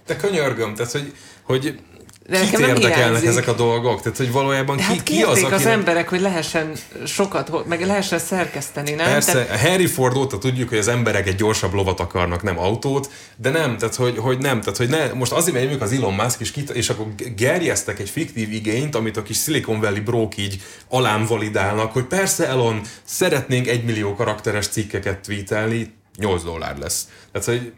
De 0.05 0.15
könyörgöm, 0.15 0.75
tehát 0.75 0.91
hogy, 0.91 1.13
hogy 1.43 1.79
de 2.29 2.39
Kit 2.39 2.59
érdekelnek 2.59 3.25
ezek 3.25 3.47
a 3.47 3.53
dolgok? 3.53 4.01
Tehát, 4.01 4.17
hogy 4.17 4.31
valójában 4.31 4.77
ki, 4.77 4.83
hát 4.83 5.03
ki 5.03 5.21
az, 5.21 5.29
akinek... 5.29 5.51
az 5.51 5.65
emberek, 5.65 6.09
hogy 6.09 6.21
lehessen 6.21 6.71
sokat, 7.05 7.67
meg 7.67 7.85
lehessen 7.85 8.19
szerkeszteni, 8.19 8.91
nem? 8.91 9.05
Persze, 9.05 9.45
tehát... 9.45 9.59
Harry 9.59 9.85
Ford 9.85 10.17
óta 10.17 10.37
tudjuk, 10.37 10.69
hogy 10.69 10.77
az 10.77 10.87
emberek 10.87 11.27
egy 11.27 11.35
gyorsabb 11.35 11.73
lovat 11.73 11.99
akarnak, 11.99 12.43
nem 12.43 12.59
autót, 12.59 13.09
de 13.35 13.49
nem, 13.49 13.77
tehát, 13.77 13.95
hogy, 13.95 14.17
hogy 14.17 14.37
nem, 14.37 14.61
tehát, 14.61 14.77
hogy 14.77 14.89
ne, 14.89 15.13
most 15.13 15.31
azért 15.31 15.55
megyünk 15.55 15.81
az 15.81 15.91
Elon 15.91 16.13
Musk, 16.13 16.39
és, 16.39 16.51
kit, 16.51 16.69
és 16.69 16.89
akkor 16.89 17.05
gerjeztek 17.35 17.99
egy 17.99 18.09
fiktív 18.09 18.51
igényt, 18.51 18.95
amit 18.95 19.17
a 19.17 19.23
kis 19.23 19.37
Silicon 19.37 19.79
Valley 19.79 20.01
brók 20.01 20.37
így 20.37 20.61
alám 20.89 21.25
validálnak, 21.25 21.91
hogy 21.91 22.03
persze 22.03 22.47
Elon, 22.47 22.81
szeretnénk 23.03 23.67
egy 23.67 23.83
millió 23.83 24.15
karakteres 24.15 24.67
cikkeket 24.67 25.19
tweetelni, 25.19 25.93
8 26.17 26.43
dollár 26.43 26.77
lesz. 26.77 27.07
Tehát, 27.31 27.47
hogy 27.47 27.73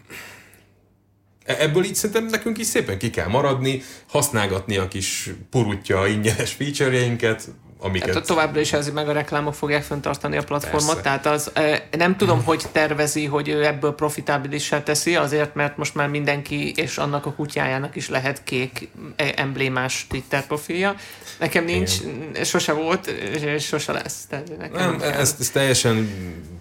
ebből 1.45 1.83
így 1.83 1.95
szerintem 1.95 2.25
nekünk 2.25 2.57
is 2.57 2.67
szépen 2.67 2.97
ki 2.97 3.09
kell 3.09 3.27
maradni, 3.27 3.81
használgatni 4.07 4.77
a 4.77 4.87
kis 4.87 5.29
purutja 5.49 6.07
ingyenes 6.07 6.53
feature-jeinket, 6.53 7.47
amiket... 7.85 8.09
Tehát 8.09 8.27
továbbra 8.27 8.59
is 8.59 8.73
ez 8.73 8.89
meg 8.89 9.09
a 9.09 9.11
reklámok 9.11 9.53
fogják 9.53 9.83
fenntartani 9.83 10.37
a 10.37 10.43
platformot, 10.43 11.01
Persze. 11.01 11.01
tehát 11.01 11.25
az 11.25 11.51
nem 11.97 12.17
tudom, 12.17 12.43
hogy 12.43 12.63
tervezi, 12.71 13.25
hogy 13.25 13.49
ő 13.49 13.65
ebből 13.65 13.95
profitábilissá 13.95 14.83
teszi, 14.83 15.15
azért, 15.15 15.55
mert 15.55 15.77
most 15.77 15.95
már 15.95 16.07
mindenki 16.09 16.71
és 16.75 16.97
annak 16.97 17.25
a 17.25 17.33
kutyájának 17.33 17.95
is 17.95 18.09
lehet 18.09 18.43
kék 18.43 18.89
e, 19.15 19.33
emblémás 19.35 20.05
Twitter 20.09 20.47
profilja. 20.47 20.95
Nekem 21.39 21.65
nincs, 21.65 21.91
Igen. 21.99 22.43
sose 22.43 22.71
volt, 22.71 23.07
és 23.07 23.65
sose 23.65 23.91
lesz. 23.91 24.25
Tehát 24.29 24.57
nekem 24.57 24.97
nem, 24.97 25.01
ez, 25.01 25.35
ez 25.39 25.49
teljesen 25.49 26.09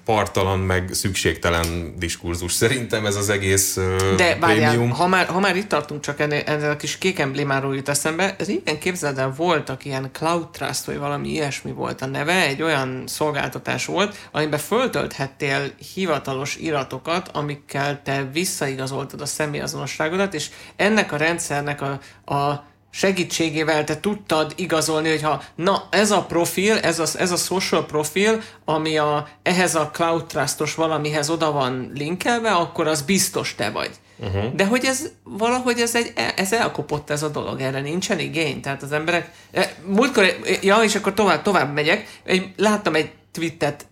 partalan, 0.04 0.58
meg 0.58 0.88
szükségtelen 0.92 1.94
diskurzus. 1.98 2.52
Szerintem 2.52 3.06
ez 3.06 3.16
az 3.16 3.28
egész 3.28 3.78
De 4.16 4.36
várjál, 4.40 4.86
ha 4.86 5.06
már, 5.06 5.26
ha 5.26 5.40
már 5.40 5.56
itt 5.56 5.68
tartunk, 5.68 6.00
csak 6.00 6.20
ennél, 6.20 6.42
ennél 6.46 6.70
a 6.70 6.76
kis 6.76 6.98
kék 6.98 7.18
emblémáról 7.18 7.74
jut 7.74 7.88
eszembe, 7.88 8.34
ez 8.38 8.48
igen 8.48 8.78
képzeld 8.78 9.18
el, 9.18 9.34
voltak 9.36 9.84
ilyen 9.84 10.10
Cloud 10.12 10.48
Trust, 10.48 10.84
vagy 10.84 10.98
valami 10.98 11.13
ilyesmi 11.22 11.72
volt 11.72 12.02
a 12.02 12.06
neve, 12.06 12.42
egy 12.42 12.62
olyan 12.62 13.02
szolgáltatás 13.06 13.86
volt, 13.86 14.28
amiben 14.32 14.58
föltölthettél 14.58 15.70
hivatalos 15.94 16.56
iratokat, 16.56 17.28
amikkel 17.28 18.02
te 18.02 18.28
visszaigazoltad 18.32 19.20
a 19.20 19.26
személyazonosságodat, 19.26 20.34
és 20.34 20.50
ennek 20.76 21.12
a 21.12 21.16
rendszernek 21.16 21.80
a, 21.80 22.00
a 22.34 22.64
segítségével 22.94 23.84
te 23.84 24.00
tudtad 24.00 24.52
igazolni, 24.56 25.08
hogy 25.08 25.22
ha 25.22 25.42
na 25.54 25.88
ez 25.90 26.10
a 26.10 26.24
profil, 26.24 26.78
ez 26.78 26.98
a, 26.98 27.06
ez 27.18 27.30
a 27.30 27.36
social 27.36 27.86
profil, 27.86 28.42
ami 28.64 28.98
a, 28.98 29.28
ehhez 29.42 29.74
a 29.74 29.90
Cloud 29.92 30.26
Trustos 30.26 30.74
valamihez 30.74 31.30
oda 31.30 31.52
van 31.52 31.90
linkelve, 31.94 32.50
akkor 32.50 32.86
az 32.86 33.02
biztos 33.02 33.54
te 33.54 33.70
vagy. 33.70 33.90
Uh-huh. 34.18 34.54
De 34.54 34.66
hogy 34.66 34.84
ez 34.84 35.10
valahogy 35.22 35.80
ez, 35.80 35.94
egy, 35.94 36.12
ez 36.36 36.52
elkopott 36.52 37.10
ez 37.10 37.22
a 37.22 37.28
dolog, 37.28 37.60
erre 37.60 37.80
nincsen 37.80 38.18
igény. 38.18 38.60
Tehát 38.60 38.82
az 38.82 38.92
emberek... 38.92 39.30
E, 39.52 39.74
múltkor, 39.86 40.24
ja, 40.62 40.76
és 40.76 40.94
akkor 40.94 41.14
tovább, 41.14 41.42
tovább 41.42 41.72
megyek. 41.72 42.20
Egy, 42.24 42.52
láttam 42.56 42.94
egy 42.94 43.12
tweetet 43.32 43.86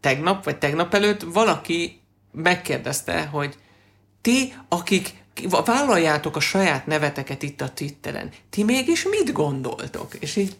tegnap, 0.00 0.44
vagy 0.44 0.58
tegnap 0.58 0.94
előtt, 0.94 1.22
valaki 1.32 2.00
megkérdezte, 2.32 3.28
hogy 3.32 3.54
ti, 4.20 4.54
akik 4.68 5.14
vállaljátok 5.64 6.36
a 6.36 6.40
saját 6.40 6.86
neveteket 6.86 7.42
itt 7.42 7.60
a 7.60 7.72
Twitteren, 7.74 8.30
ti 8.50 8.62
mégis 8.62 9.04
mit 9.04 9.32
gondoltok? 9.32 10.14
És 10.18 10.36
így 10.36 10.56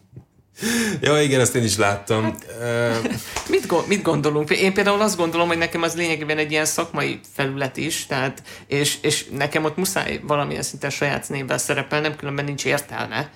Ja, 1.00 1.22
igen, 1.22 1.40
ezt 1.40 1.54
én 1.54 1.62
is 1.64 1.76
láttam. 1.76 2.22
Hát, 2.60 3.10
mit, 3.48 3.66
go- 3.66 3.86
mit 3.86 4.02
gondolunk? 4.02 4.50
Én 4.50 4.72
például 4.72 5.00
azt 5.00 5.16
gondolom, 5.16 5.48
hogy 5.48 5.58
nekem 5.58 5.82
az 5.82 5.94
lényegében 5.94 6.38
egy 6.38 6.50
ilyen 6.50 6.64
szakmai 6.64 7.20
felület 7.34 7.76
is, 7.76 8.06
tehát, 8.06 8.42
és, 8.66 8.98
és 9.02 9.24
nekem 9.32 9.64
ott 9.64 9.76
muszáj 9.76 10.20
valamilyen 10.22 10.62
szinten 10.62 10.90
saját 10.90 11.28
névvel 11.28 11.58
szerepelnem, 11.58 12.16
különben 12.16 12.44
nincs 12.44 12.64
értelme. 12.64 13.30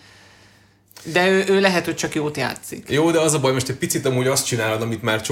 De 1.05 1.29
ő, 1.29 1.45
ő 1.49 1.61
lehet, 1.61 1.85
hogy 1.85 1.97
csak 1.97 2.15
jót 2.15 2.37
játszik. 2.37 2.91
Jó, 2.91 3.11
de 3.11 3.21
az 3.21 3.35
a 3.35 3.41
baj, 3.41 3.53
most 3.53 3.69
egy 3.69 3.77
picit 3.77 4.07
amúgy 4.07 4.27
azt 4.27 4.47
csinálod, 4.47 4.83
amit 4.83 5.03
már 5.03 5.23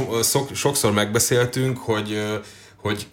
sokszor 0.55 0.93
megbeszéltünk, 0.93 1.79
hogy, 1.79 2.23
hogy 2.77 3.07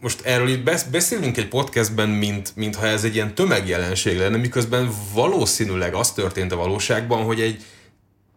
most 0.00 0.20
erről 0.20 0.48
itt 0.48 0.70
beszélünk 0.90 1.36
egy 1.36 1.48
podcastben, 1.48 2.08
mint, 2.08 2.52
mintha 2.56 2.86
ez 2.86 3.04
egy 3.04 3.14
ilyen 3.14 3.34
tömegjelenség 3.34 4.18
lenne, 4.18 4.36
miközben 4.36 4.90
valószínűleg 5.12 5.94
az 5.94 6.12
történt 6.12 6.52
a 6.52 6.56
valóságban, 6.56 7.24
hogy 7.24 7.40
egy 7.40 7.64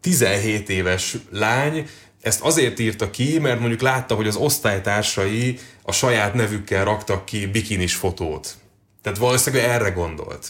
17 0.01 0.69
éves 0.69 1.17
lány 1.31 1.87
ezt 2.21 2.41
azért 2.41 2.79
írta 2.79 3.09
ki, 3.09 3.39
mert 3.39 3.59
mondjuk 3.59 3.81
látta, 3.81 4.15
hogy 4.15 4.27
az 4.27 4.35
osztálytársai 4.35 5.59
a 5.81 5.91
saját 5.91 6.33
nevükkel 6.33 6.83
raktak 6.83 7.25
ki 7.25 7.45
bikinis 7.45 7.95
fotót. 7.95 8.55
Tehát 9.01 9.17
valószínűleg 9.17 9.69
erre 9.69 9.89
gondolt. 9.89 10.47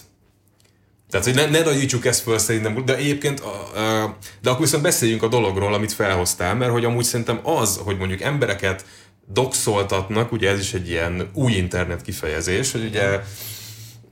Tehát, 1.10 1.26
hogy 1.26 1.36
ne, 1.36 1.46
ne 1.46 1.62
nagyítsuk 1.62 2.06
ezt 2.06 2.22
föl 2.22 2.38
szerintem, 2.38 2.86
de 2.86 2.96
egyébként, 2.96 3.44
de 4.42 4.50
akkor 4.50 4.62
viszont 4.62 4.84
beszéljünk 4.84 5.24
a 5.24 5.28
dologról, 5.28 5.74
amit 5.74 5.94
felhoztál, 5.94 6.56
mert 6.56 6.72
hogy 6.72 6.86
amúgy 6.86 7.04
szerintem 7.04 7.40
az, 7.44 7.80
hogy 7.84 7.98
mondjuk 7.98 8.22
embereket 8.22 8.86
doxoltatnak, 9.28 10.32
ugye 10.32 10.50
ez 10.50 10.60
is 10.60 10.74
egy 10.74 10.90
ilyen 10.90 11.30
új 11.34 11.52
internet 11.52 12.02
kifejezés, 12.02 12.72
hogy 12.72 12.84
ugye 12.84 13.20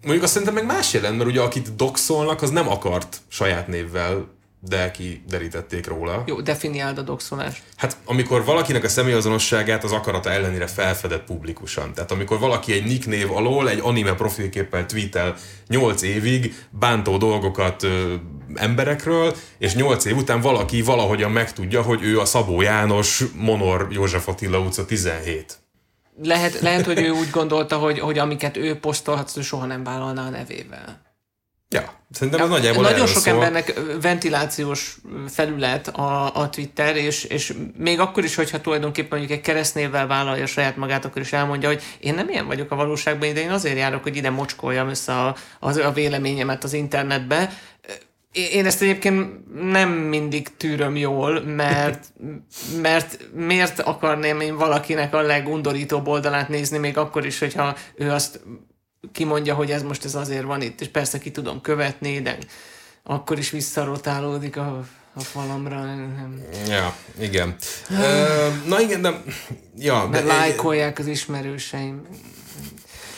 mondjuk 0.01 0.23
azt 0.23 0.33
szerintem 0.33 0.55
meg 0.55 0.65
más 0.65 0.93
jelent, 0.93 1.17
mert 1.17 1.29
ugye 1.29 1.41
akit 1.41 1.75
doxolnak, 1.75 2.41
az 2.41 2.49
nem 2.49 2.69
akart 2.69 3.21
saját 3.27 3.67
névvel 3.67 4.27
de 4.61 4.91
kiderítették 4.91 5.87
róla. 5.87 6.23
Jó, 6.25 6.41
definiáld 6.41 6.97
a 6.97 7.01
doxolást. 7.01 7.63
Hát 7.75 7.97
amikor 8.05 8.45
valakinek 8.45 8.83
a 8.83 8.89
személyazonosságát 8.89 9.83
az 9.83 9.91
akarata 9.91 10.31
ellenére 10.31 10.67
felfedett 10.67 11.23
publikusan. 11.23 11.93
Tehát 11.93 12.11
amikor 12.11 12.39
valaki 12.39 12.73
egy 12.73 12.83
nicknév 12.83 13.31
alól 13.31 13.69
egy 13.69 13.79
anime 13.83 14.13
profilképpel 14.13 14.85
tweetel 14.85 15.35
8 15.67 16.01
évig 16.01 16.67
bántó 16.69 17.17
dolgokat 17.17 17.83
ö, 17.83 18.13
emberekről, 18.55 19.35
és 19.57 19.75
8 19.75 20.05
év 20.05 20.17
után 20.17 20.41
valaki 20.41 20.81
valahogyan 20.81 21.31
megtudja, 21.31 21.81
hogy 21.81 22.03
ő 22.03 22.19
a 22.19 22.25
Szabó 22.25 22.61
János 22.61 23.23
Monor 23.35 23.87
József 23.91 24.27
Attila 24.27 24.59
utca 24.59 24.85
17. 24.85 25.59
Lehet, 26.23 26.59
lehet 26.59 26.85
hogy 26.85 27.01
ő 27.01 27.09
úgy 27.09 27.29
gondolta, 27.29 27.77
hogy, 27.77 27.99
hogy 27.99 28.17
amiket 28.17 28.57
ő 28.57 28.79
posztolhat, 28.79 29.31
ő 29.37 29.41
soha 29.41 29.65
nem 29.65 29.83
vállalná 29.83 30.25
a 30.25 30.29
nevével. 30.29 31.01
Ja, 31.71 31.93
szerintem 32.11 32.41
ez 32.41 32.49
nagyjából 32.49 32.83
Nagyon 32.83 33.07
sok 33.07 33.21
szól. 33.21 33.33
embernek 33.33 33.79
ventilációs 34.01 34.97
felület 35.27 35.87
a, 35.87 36.35
a 36.35 36.49
Twitter, 36.49 36.95
és, 36.95 37.23
és 37.23 37.53
még 37.77 37.99
akkor 37.99 38.23
is, 38.23 38.35
hogyha 38.35 38.61
tulajdonképpen 38.61 39.17
mondjuk 39.17 39.39
egy 39.39 39.45
keresztnévvel 39.45 40.07
vállalja 40.07 40.45
saját 40.45 40.75
magát, 40.75 41.05
akkor 41.05 41.21
is 41.21 41.33
elmondja, 41.33 41.69
hogy 41.69 41.81
én 41.99 42.13
nem 42.13 42.29
ilyen 42.29 42.47
vagyok 42.47 42.71
a 42.71 42.75
valóságban, 42.75 43.33
de 43.33 43.41
én 43.41 43.49
azért 43.49 43.77
járok, 43.77 44.03
hogy 44.03 44.15
ide 44.15 44.29
mocskoljam 44.29 44.89
össze 44.89 45.13
a, 45.13 45.35
a, 45.59 45.79
a 45.79 45.91
véleményemet 45.91 46.63
az 46.63 46.73
internetbe. 46.73 47.49
Én 48.31 48.65
ezt 48.65 48.81
egyébként 48.81 49.29
nem 49.71 49.89
mindig 49.89 50.57
tűröm 50.57 50.95
jól, 50.95 51.41
mert, 51.41 52.05
mert 52.81 53.19
miért 53.33 53.79
akarném 53.79 54.39
én 54.39 54.57
valakinek 54.57 55.13
a 55.13 55.21
legundorítóbb 55.21 56.07
oldalát 56.07 56.49
nézni, 56.49 56.77
még 56.77 56.97
akkor 56.97 57.25
is, 57.25 57.39
hogyha 57.39 57.75
ő 57.95 58.11
azt 58.11 58.39
kimondja, 59.11 59.55
hogy 59.55 59.71
ez 59.71 59.83
most 59.83 60.05
ez 60.05 60.15
azért 60.15 60.43
van 60.43 60.61
itt, 60.61 60.81
és 60.81 60.87
persze 60.87 61.17
ki 61.17 61.31
tudom 61.31 61.61
követni, 61.61 62.21
de 62.21 62.37
akkor 63.03 63.37
is 63.37 63.49
visszarotálódik 63.49 64.57
a, 64.57 64.85
a 65.13 65.19
falamra. 65.19 65.83
Nem. 65.83 66.41
Ja, 66.67 66.95
igen. 67.19 67.55
na 68.65 68.81
igen, 68.81 69.01
de... 69.01 69.23
Ja, 69.77 70.07
Mert 70.11 70.25
de, 70.25 70.33
lájkolják 70.33 70.99
az 70.99 71.07
ismerőseim. 71.07 72.07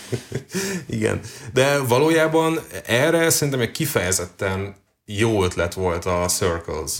igen, 0.87 1.19
de 1.53 1.77
valójában 1.77 2.59
erre 2.85 3.29
szerintem 3.29 3.61
egy 3.61 3.71
kifejezetten 3.71 4.75
jó 5.05 5.43
ötlet 5.43 5.73
volt 5.73 6.05
a 6.05 6.25
Circles. 6.27 6.91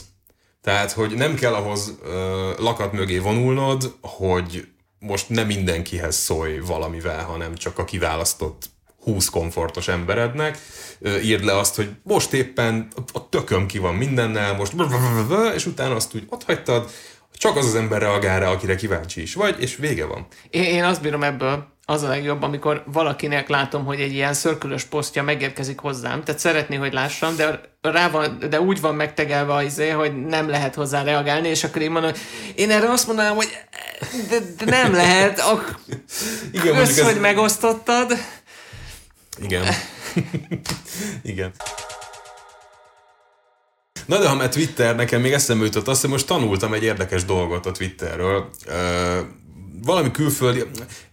Tehát, 0.62 0.92
hogy 0.92 1.16
nem 1.16 1.36
kell 1.36 1.54
ahhoz 1.54 1.94
uh, 2.02 2.10
lakat 2.60 2.92
mögé 2.92 3.18
vonulnod, 3.18 3.96
hogy 4.02 4.68
most 5.04 5.30
nem 5.30 5.46
mindenkihez 5.46 6.16
szólj 6.16 6.60
valamivel, 6.60 7.24
hanem 7.24 7.56
csak 7.56 7.78
a 7.78 7.86
kiválasztott 7.86 8.70
20 9.04 9.30
komfortos 9.30 9.88
emberednek, 9.88 10.58
írd 11.24 11.44
le 11.44 11.58
azt, 11.58 11.76
hogy 11.76 11.90
most 12.04 12.34
éppen 12.34 12.88
a 13.14 13.30
tököm 13.30 13.66
ki 13.66 13.78
van 13.78 13.96
mindennel, 13.96 14.54
most 14.54 14.74
és 15.56 15.66
utána 15.66 15.96
azt 15.96 16.16
úgy 16.16 16.26
ott 16.30 16.44
hagytad, 16.44 16.90
csak 17.34 17.56
az 17.56 17.66
az 17.66 17.76
ember 17.76 18.02
reagál 18.02 18.40
rá, 18.40 18.52
akire 18.52 18.76
kíváncsi 18.76 19.22
is 19.22 19.34
vagy, 19.34 19.56
és 19.60 19.76
vége 19.76 20.06
van. 20.06 20.28
Én, 20.50 20.64
én 20.64 20.84
azt 20.84 21.02
bírom 21.02 21.24
ebből, 21.24 21.68
az 21.92 22.04
a 22.04 22.08
legjobb, 22.08 22.42
amikor 22.42 22.84
valakinek 22.86 23.50
látom, 23.50 23.86
hogy 23.86 24.00
egy 24.02 24.14
ilyen 24.14 24.34
szörkülös 24.34 24.84
posztja 24.84 25.24
megérkezik 25.24 25.80
hozzám, 25.80 26.24
tehát 26.24 26.42
szeretné, 26.42 26.76
hogy 26.76 26.94
lássam, 26.94 27.36
de, 27.36 27.62
rá 27.82 28.10
van, 28.10 28.38
de 28.50 28.62
úgy 28.62 28.82
van 28.82 28.96
megtegelve 28.96 29.54
az 29.54 29.64
izé, 29.64 29.90
hogy 29.90 30.26
nem 30.26 30.50
lehet 30.50 30.76
hozzá 30.76 31.04
reagálni, 31.04 31.48
és 31.48 31.64
akkor 31.64 31.82
én 31.82 31.92
mondom, 31.92 32.12
én 32.56 32.72
erre 32.72 32.90
azt 32.90 33.08
mondanám, 33.08 33.36
hogy 33.36 33.58
de, 34.30 34.38
de 34.58 34.66
nem 34.66 34.94
lehet, 34.94 35.40
ak- 35.52 35.80
Igen, 36.52 36.76
kösz, 36.76 37.02
hogy 37.02 37.20
megosztottad. 37.20 38.12
Igen. 39.42 39.66
Igen. 41.24 41.52
Na 44.06 44.20
de 44.20 44.28
ha 44.28 44.36
már 44.36 44.50
Twitter, 44.50 44.96
nekem 44.96 45.22
még 45.22 45.32
eszembe 45.32 45.66
jutott 45.66 45.88
azt, 45.88 46.02
hogy 46.02 46.10
most 46.10 46.28
tanultam 46.28 46.74
egy 46.74 46.84
érdekes 46.84 47.26
dolgot 47.26 47.66
a 47.66 47.72
Twitterről. 47.72 48.50
Valami 49.84 50.12
külföldi, 50.12 50.64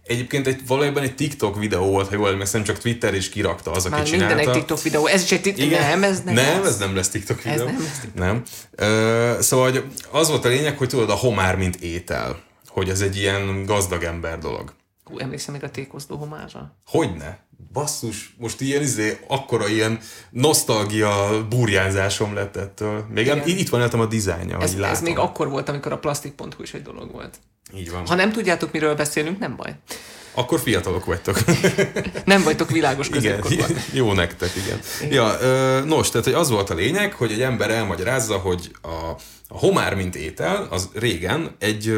egyébként 0.05 0.47
egy, 0.47 0.67
valójában 0.67 1.03
egy 1.03 1.15
TikTok 1.15 1.59
videó 1.59 1.85
volt, 1.91 2.09
ha 2.09 2.15
jól 2.15 2.29
emlékszem, 2.29 2.63
csak 2.63 2.79
Twitter 2.79 3.15
is 3.15 3.29
kirakta 3.29 3.71
az, 3.71 3.85
aki 3.85 3.95
Már 3.95 4.05
csinálta. 4.05 4.35
minden 4.35 4.55
egy 4.55 4.59
TikTok 4.59 4.83
videó, 4.83 5.07
ez 5.07 5.23
is 5.23 5.33
egy 5.33 5.41
TikTok, 5.41 5.65
Igen. 5.65 5.89
nem, 5.89 6.03
ez 6.03 6.23
nem. 6.23 6.35
Nem, 6.35 6.65
ez 6.65 6.79
nem 6.79 6.95
lesz 6.95 7.09
TikTok 7.09 7.43
videó. 7.43 7.67
Ez 7.67 7.73
nem 7.73 7.83
lesz 7.83 7.99
TikTok. 7.99 8.19
Nem. 8.19 8.43
Uh, 8.81 9.41
szóval 9.41 9.73
az 10.11 10.29
volt 10.29 10.45
a 10.45 10.49
lényeg, 10.49 10.79
hogy 10.79 10.89
tudod, 10.89 11.11
a 11.11 11.15
homár, 11.15 11.57
mint 11.57 11.77
étel. 11.77 12.41
Hogy 12.67 12.89
ez 12.89 13.01
egy 13.01 13.17
ilyen 13.17 13.65
gazdag 13.65 14.03
ember 14.03 14.39
dolog. 14.39 14.73
Hú, 15.05 15.19
emlékszem 15.19 15.55
még 15.55 15.65
a 15.65 15.71
tékozdó 15.71 16.17
homárra. 16.17 16.77
Hogyne? 16.87 17.47
basszus, 17.73 18.35
most 18.39 18.61
ilyen 18.61 18.83
izé, 18.83 19.19
akkora 19.29 19.69
ilyen 19.69 19.99
nosztalgia 20.31 21.47
burjánzásom 21.49 22.35
lett 22.35 22.57
ettől. 22.57 23.05
Még 23.11 23.25
Igen. 23.25 23.43
itt 23.47 23.69
van 23.69 23.83
a 23.83 24.07
dizájnja, 24.07 24.61
ez, 24.61 24.75
ez 24.75 25.01
még 25.01 25.19
akkor 25.19 25.49
volt, 25.49 25.69
amikor 25.69 25.93
a 25.93 25.99
plastik.hu 25.99 26.63
is 26.63 26.75
egy 26.75 26.83
dolog 26.83 27.13
volt. 27.13 27.39
Így 27.75 27.91
van. 27.91 28.07
Ha 28.07 28.15
nem 28.15 28.33
tudjátok, 28.33 28.73
miről 28.73 28.95
beszélünk, 28.95 29.39
nem 29.39 29.57
baj. 29.57 29.75
Akkor 30.33 30.61
fiatalok 30.61 31.05
vagytok. 31.05 31.39
Nem 32.25 32.43
vagytok 32.43 32.71
világos 32.71 33.09
középkorban. 33.09 33.77
Jó 33.93 34.13
nektek, 34.13 34.51
igen. 34.57 34.81
igen. 35.01 35.13
Ja, 35.13 35.85
nos, 35.85 36.11
tehát 36.11 36.27
hogy 36.27 36.35
az 36.35 36.51
volt 36.51 36.71
a 36.71 36.75
lényeg, 36.75 37.13
hogy 37.13 37.33
egy 37.33 37.43
ember 37.43 37.71
elmagyarázza, 37.71 38.37
hogy 38.37 38.71
a, 38.83 38.89
a 39.49 39.59
homár, 39.59 39.95
mint 39.95 40.17
étel, 40.17 40.67
az 40.71 40.89
régen 40.95 41.57
egy 41.59 41.89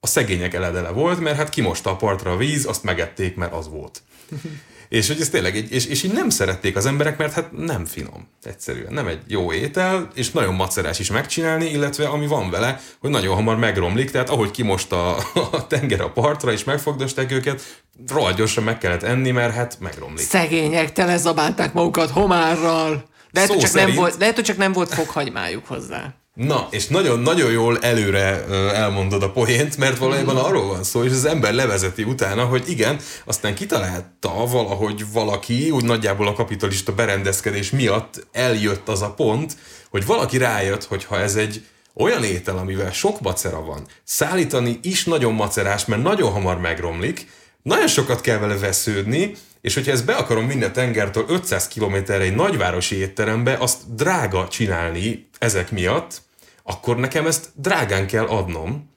a 0.00 0.06
szegények 0.06 0.54
eledele 0.54 0.90
volt, 0.90 1.20
mert 1.20 1.36
hát 1.36 1.48
kimosta 1.48 1.90
a 1.90 1.96
partra 1.96 2.30
a 2.30 2.36
víz, 2.36 2.66
azt 2.66 2.82
megették, 2.82 3.36
mert 3.36 3.52
az 3.52 3.68
volt. 3.68 4.02
És 4.92 5.08
hogy 5.08 5.20
ez 5.20 5.28
tényleg, 5.28 5.56
egy, 5.56 5.72
és, 5.72 5.86
és 5.86 6.02
így 6.02 6.12
nem 6.12 6.28
szerették 6.28 6.76
az 6.76 6.86
emberek, 6.86 7.18
mert 7.18 7.32
hát 7.32 7.52
nem 7.52 7.84
finom. 7.84 8.28
Egyszerűen 8.42 8.92
nem 8.92 9.06
egy 9.06 9.20
jó 9.26 9.52
étel, 9.52 10.10
és 10.14 10.30
nagyon 10.30 10.54
macerás 10.54 10.98
is 10.98 11.10
megcsinálni, 11.10 11.70
illetve 11.70 12.08
ami 12.08 12.26
van 12.26 12.50
vele, 12.50 12.80
hogy 13.00 13.10
nagyon 13.10 13.34
hamar 13.34 13.56
megromlik, 13.56 14.10
tehát 14.10 14.30
ahogy 14.30 14.50
kimosta 14.50 15.16
a, 15.52 15.66
tenger 15.66 16.00
a 16.00 16.10
partra, 16.10 16.52
és 16.52 16.64
megfogdosták 16.64 17.32
őket, 17.32 17.82
rohadt 18.08 18.36
gyorsan 18.36 18.64
meg 18.64 18.78
kellett 18.78 19.02
enni, 19.02 19.30
mert 19.30 19.54
hát 19.54 19.76
megromlik. 19.80 20.26
Szegények 20.26 20.92
telezabálták 20.92 21.72
magukat 21.72 22.10
homárral. 22.10 23.04
Lehet, 23.30 23.48
hogy 23.48 23.58
csak 23.58 23.70
szerint... 23.70 23.88
nem 23.88 23.98
volt, 23.98 24.16
lehet, 24.18 24.34
hogy 24.34 24.44
csak 24.44 24.56
nem 24.56 24.72
volt 24.72 24.94
foghagymájuk 24.94 25.66
hozzá. 25.66 26.14
Na, 26.34 26.68
és 26.70 26.86
nagyon-nagyon 26.86 27.50
jól 27.50 27.78
előre 27.78 28.44
elmondod 28.74 29.22
a 29.22 29.30
poént, 29.30 29.76
mert 29.76 29.98
valójában 29.98 30.36
arról 30.36 30.66
van 30.66 30.82
szó, 30.84 31.04
és 31.04 31.10
az 31.10 31.24
ember 31.24 31.54
levezeti 31.54 32.02
utána, 32.02 32.44
hogy 32.44 32.68
igen, 32.68 33.00
aztán 33.24 33.54
kitalálta 33.54 34.46
valahogy 34.46 35.12
valaki, 35.12 35.70
úgy 35.70 35.84
nagyjából 35.84 36.26
a 36.26 36.32
kapitalista 36.32 36.92
berendezkedés 36.94 37.70
miatt 37.70 38.26
eljött 38.32 38.88
az 38.88 39.02
a 39.02 39.12
pont, 39.14 39.56
hogy 39.90 40.06
valaki 40.06 40.38
rájött, 40.38 40.84
hogy 40.84 41.04
ha 41.04 41.18
ez 41.18 41.36
egy 41.36 41.64
olyan 41.94 42.24
étel, 42.24 42.56
amivel 42.56 42.92
sok 42.92 43.20
macera 43.20 43.60
van, 43.60 43.86
szállítani 44.04 44.78
is 44.82 45.04
nagyon 45.04 45.32
macerás, 45.32 45.84
mert 45.84 46.02
nagyon 46.02 46.32
hamar 46.32 46.60
megromlik, 46.60 47.26
nagyon 47.62 47.88
sokat 47.88 48.20
kell 48.20 48.38
vele 48.38 48.56
vesződni, 48.56 49.34
és 49.60 49.74
hogyha 49.74 49.92
ezt 49.92 50.04
be 50.04 50.14
akarom 50.14 50.46
vinni 50.46 50.64
a 50.64 50.70
tengertől 50.70 51.24
500 51.28 51.68
kilométerre 51.68 52.24
egy 52.24 52.34
nagyvárosi 52.34 52.96
étterembe, 52.96 53.56
azt 53.58 53.94
drága 53.94 54.48
csinálni 54.48 55.30
ezek 55.42 55.70
miatt, 55.70 56.22
akkor 56.62 56.96
nekem 56.96 57.26
ezt 57.26 57.48
drágán 57.54 58.06
kell 58.06 58.24
adnom. 58.24 58.90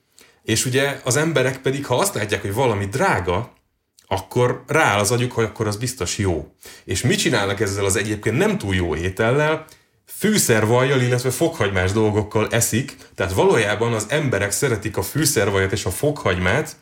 És 0.43 0.65
ugye 0.65 0.99
az 1.03 1.15
emberek 1.15 1.57
pedig, 1.57 1.85
ha 1.85 1.95
azt 1.95 2.13
látják, 2.15 2.41
hogy 2.41 2.53
valami 2.53 2.85
drága, 2.85 3.53
akkor 4.07 4.63
rááll 4.67 4.99
az 4.99 5.11
agyuk, 5.11 5.31
hogy 5.31 5.43
akkor 5.43 5.67
az 5.67 5.77
biztos 5.77 6.17
jó. 6.17 6.53
És 6.83 7.01
mit 7.01 7.19
csinálnak 7.19 7.59
ezzel 7.59 7.85
az 7.85 7.95
egyébként 7.95 8.37
nem 8.37 8.57
túl 8.57 8.75
jó 8.75 8.95
étellel? 8.95 9.65
Fűszervajjal, 10.05 11.01
illetve 11.01 11.29
fokhagymás 11.29 11.91
dolgokkal 11.91 12.47
eszik, 12.51 12.95
tehát 13.15 13.33
valójában 13.33 13.93
az 13.93 14.05
emberek 14.09 14.51
szeretik 14.51 14.97
a 14.97 15.01
fűszervajat 15.01 15.71
és 15.71 15.85
a 15.85 15.91
fokhagymát, 15.91 16.75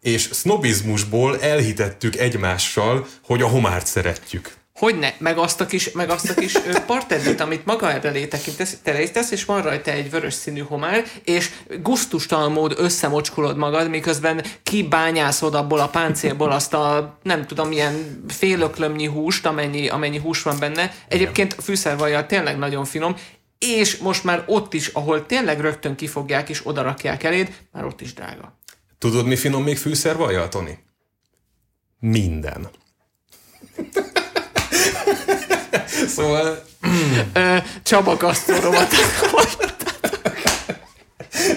és 0.00 0.28
sznobizmusból 0.32 1.40
elhitettük 1.40 2.16
egymással, 2.16 3.06
hogy 3.22 3.42
a 3.42 3.48
homárt 3.48 3.86
szeretjük. 3.86 4.57
Hogyne, 4.78 5.14
meg 5.18 5.38
azt 5.38 5.60
a 5.60 5.66
kis, 5.66 5.92
meg 5.92 6.10
azt 6.10 6.30
a 6.30 6.34
kis 6.34 6.52
partedit, 6.86 7.40
amit 7.40 7.64
maga 7.64 7.92
elé 7.92 8.28
terésztesz, 8.82 9.30
és 9.30 9.44
van 9.44 9.62
rajta 9.62 9.90
egy 9.90 10.10
vörös 10.10 10.34
színű 10.34 10.60
homár, 10.60 11.04
és 11.24 11.50
gusztustalan 11.82 12.52
mód 12.52 12.74
összemocskolod 12.76 13.56
magad, 13.56 13.88
miközben 13.88 14.44
kibányászod 14.62 15.54
abból 15.54 15.78
a 15.78 15.88
páncélból 15.88 16.50
azt 16.50 16.74
a 16.74 17.18
nem 17.22 17.46
tudom, 17.46 17.68
milyen 17.68 18.24
félöklömnyi 18.28 19.06
húst, 19.06 19.46
amennyi, 19.46 19.88
amennyi 19.88 20.18
hús 20.18 20.42
van 20.42 20.58
benne. 20.58 20.94
Egyébként 21.08 21.56
fűszervajjal 21.62 22.26
tényleg 22.26 22.58
nagyon 22.58 22.84
finom, 22.84 23.16
és 23.58 23.96
most 23.96 24.24
már 24.24 24.44
ott 24.46 24.74
is, 24.74 24.86
ahol 24.86 25.26
tényleg 25.26 25.60
rögtön 25.60 25.94
kifogják 25.94 26.48
és 26.48 26.66
odarakják 26.66 27.22
eléd, 27.22 27.52
már 27.72 27.84
ott 27.84 28.00
is 28.00 28.14
drága. 28.14 28.58
Tudod, 28.98 29.26
mi 29.26 29.36
finom 29.36 29.62
még 29.62 29.78
fűszervajjal, 29.78 30.48
Toni? 30.48 30.78
Minden. 31.98 32.68
Szóval... 36.06 36.64
Csaba 37.82 38.16
kasztoromat. 38.16 38.88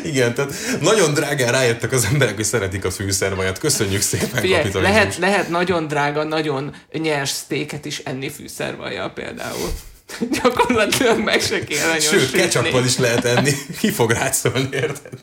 Igen, 0.03 0.33
tehát 0.33 0.53
nagyon 0.81 1.13
drágán 1.13 1.51
rájöttek 1.51 1.91
az 1.91 2.07
emberek, 2.11 2.35
hogy 2.35 2.43
szeretik 2.43 2.85
a 2.85 2.91
fűszervajat. 2.91 3.57
Köszönjük 3.57 4.01
szépen, 4.01 4.41
Figyelj, 4.41 4.71
lehet, 4.73 5.17
lehet 5.17 5.49
nagyon 5.49 5.87
drága, 5.87 6.23
nagyon 6.23 6.75
nyers 6.91 7.29
sztéket 7.29 7.85
is 7.85 7.97
enni 7.97 8.29
fűszervajjal 8.29 9.13
például. 9.13 9.73
Gyakorlatilag 10.41 11.19
meg 11.19 11.41
se 11.41 11.63
kell 11.63 11.99
Sőt, 11.99 12.31
ketchuppal 12.31 12.85
is 12.85 12.97
lehet 12.97 13.25
enni. 13.25 13.51
Ki 13.79 13.91
fog 13.91 14.11
rászólni, 14.11 14.69
érted? 14.71 15.13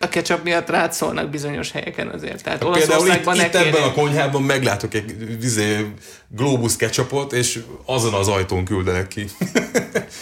A 0.00 0.08
ketchup 0.08 0.44
miatt 0.44 0.68
rád 0.68 0.92
szólnak 0.92 1.30
bizonyos 1.30 1.70
helyeken 1.70 2.08
azért. 2.08 2.42
Tehát 2.42 2.62
hát 2.62 2.72
Például 2.72 3.08
itt, 3.08 3.44
itt 3.44 3.54
ebben 3.54 3.82
a 3.82 3.92
konyhában 3.92 4.42
meglátok 4.42 4.94
egy 4.94 5.38
vizé, 5.40 5.86
globus 6.28 6.76
ketchupot, 6.76 7.32
és 7.32 7.62
azon 7.84 8.14
az 8.14 8.28
ajtón 8.28 8.64
küldenek 8.64 9.08
ki. 9.08 9.26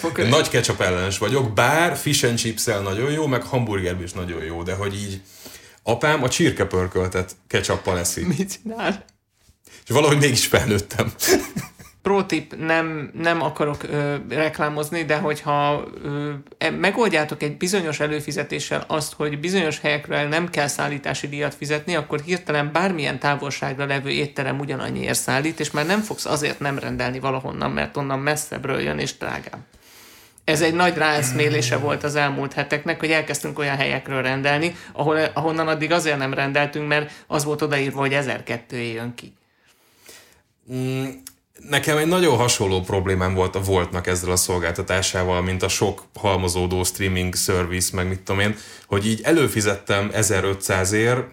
Okay. 0.01 0.29
Nagy 0.29 0.49
ketchup 0.49 0.81
ellenes 0.81 1.17
vagyok, 1.17 1.53
bár 1.53 1.97
fish 1.97 2.25
and 2.25 2.37
chips 2.37 2.65
nagyon 2.65 3.11
jó, 3.11 3.27
meg 3.27 3.43
hamburgerben 3.43 4.03
is 4.03 4.13
nagyon 4.13 4.43
jó, 4.43 4.63
de 4.63 4.73
hogy 4.73 4.93
így 4.93 5.21
apám 5.83 6.23
a 6.23 6.29
csirkepörköltet 6.29 7.35
ketchuppal 7.47 7.99
eszi. 7.99 8.23
Mit 8.23 8.59
csinál? 8.63 9.05
És 9.87 9.93
valahogy 9.93 10.17
mégis 10.17 10.45
felnőttem 10.45 11.13
pro 12.07 12.23
tip, 12.23 12.55
nem, 12.57 13.11
nem 13.13 13.41
akarok 13.41 13.83
ö, 13.83 14.15
reklámozni, 14.29 15.03
de 15.03 15.17
hogyha 15.17 15.83
ö, 16.03 16.31
e, 16.57 16.69
megoldjátok 16.69 17.43
egy 17.43 17.57
bizonyos 17.57 17.99
előfizetéssel 17.99 18.83
azt, 18.87 19.13
hogy 19.13 19.39
bizonyos 19.39 19.79
helyekről 19.79 20.27
nem 20.27 20.49
kell 20.49 20.67
szállítási 20.67 21.27
díjat 21.27 21.55
fizetni, 21.55 21.95
akkor 21.95 22.19
hirtelen 22.19 22.69
bármilyen 22.71 23.19
távolságra 23.19 23.85
levő 23.85 24.09
étterem 24.09 24.59
ugyanannyiért 24.59 25.19
szállít, 25.19 25.59
és 25.59 25.71
már 25.71 25.85
nem 25.85 26.01
fogsz 26.01 26.25
azért 26.25 26.59
nem 26.59 26.79
rendelni 26.79 27.19
valahonnan, 27.19 27.71
mert 27.71 27.97
onnan 27.97 28.19
messzebbről 28.19 28.79
jön 28.79 28.99
és 28.99 29.17
drágább. 29.17 29.61
Ez 30.43 30.61
egy 30.61 30.73
nagy 30.73 30.97
ráeszmélése 30.97 31.77
volt 31.77 32.03
az 32.03 32.15
elmúlt 32.15 32.53
heteknek, 32.53 32.99
hogy 32.99 33.11
elkezdtünk 33.11 33.59
olyan 33.59 33.77
helyekről 33.77 34.21
rendelni, 34.21 34.75
ahol, 34.91 35.17
ahonnan 35.33 35.67
addig 35.67 35.91
azért 35.91 36.17
nem 36.17 36.33
rendeltünk, 36.33 36.87
mert 36.87 37.11
az 37.27 37.43
volt 37.43 37.61
odaírva, 37.61 37.99
hogy 37.99 38.13
1002 38.13 38.93
jön 38.93 39.13
ki. 39.15 39.33
Mm, 40.73 41.05
Nekem 41.69 41.97
egy 41.97 42.07
nagyon 42.07 42.37
hasonló 42.37 42.81
problémám 42.81 43.33
volt 43.33 43.55
a 43.55 43.61
Voltnak 43.61 44.07
ezzel 44.07 44.31
a 44.31 44.35
szolgáltatásával, 44.35 45.41
mint 45.41 45.63
a 45.63 45.67
sok 45.67 46.03
halmozódó 46.15 46.83
streaming 46.83 47.35
service, 47.35 47.95
meg 47.95 48.07
mit 48.07 48.19
tudom 48.19 48.41
én, 48.41 48.55
hogy 48.87 49.07
így 49.07 49.21
előfizettem 49.23 50.09
1500 50.13 50.91
ér, 50.91 51.25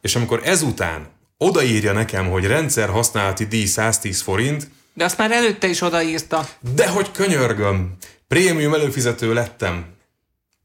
és 0.00 0.16
amikor 0.16 0.40
ezután 0.44 1.06
odaírja 1.36 1.92
nekem, 1.92 2.30
hogy 2.30 2.46
rendszer 2.46 2.88
használati 2.88 3.46
díj 3.46 3.66
110 3.66 4.20
forint, 4.20 4.70
de 4.98 5.04
azt 5.04 5.18
már 5.18 5.30
előtte 5.30 5.66
is 5.66 5.80
odaírta. 5.80 6.48
De 6.74 6.88
hogy 6.88 7.10
könyörgöm, 7.10 7.96
prémium 8.28 8.74
előfizető 8.74 9.32
lettem. 9.32 9.86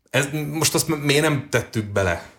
Ez, 0.10 0.28
most 0.52 0.74
azt 0.74 0.88
miért 0.88 1.22
nem 1.22 1.48
tettük 1.50 1.86
bele? 1.86 2.33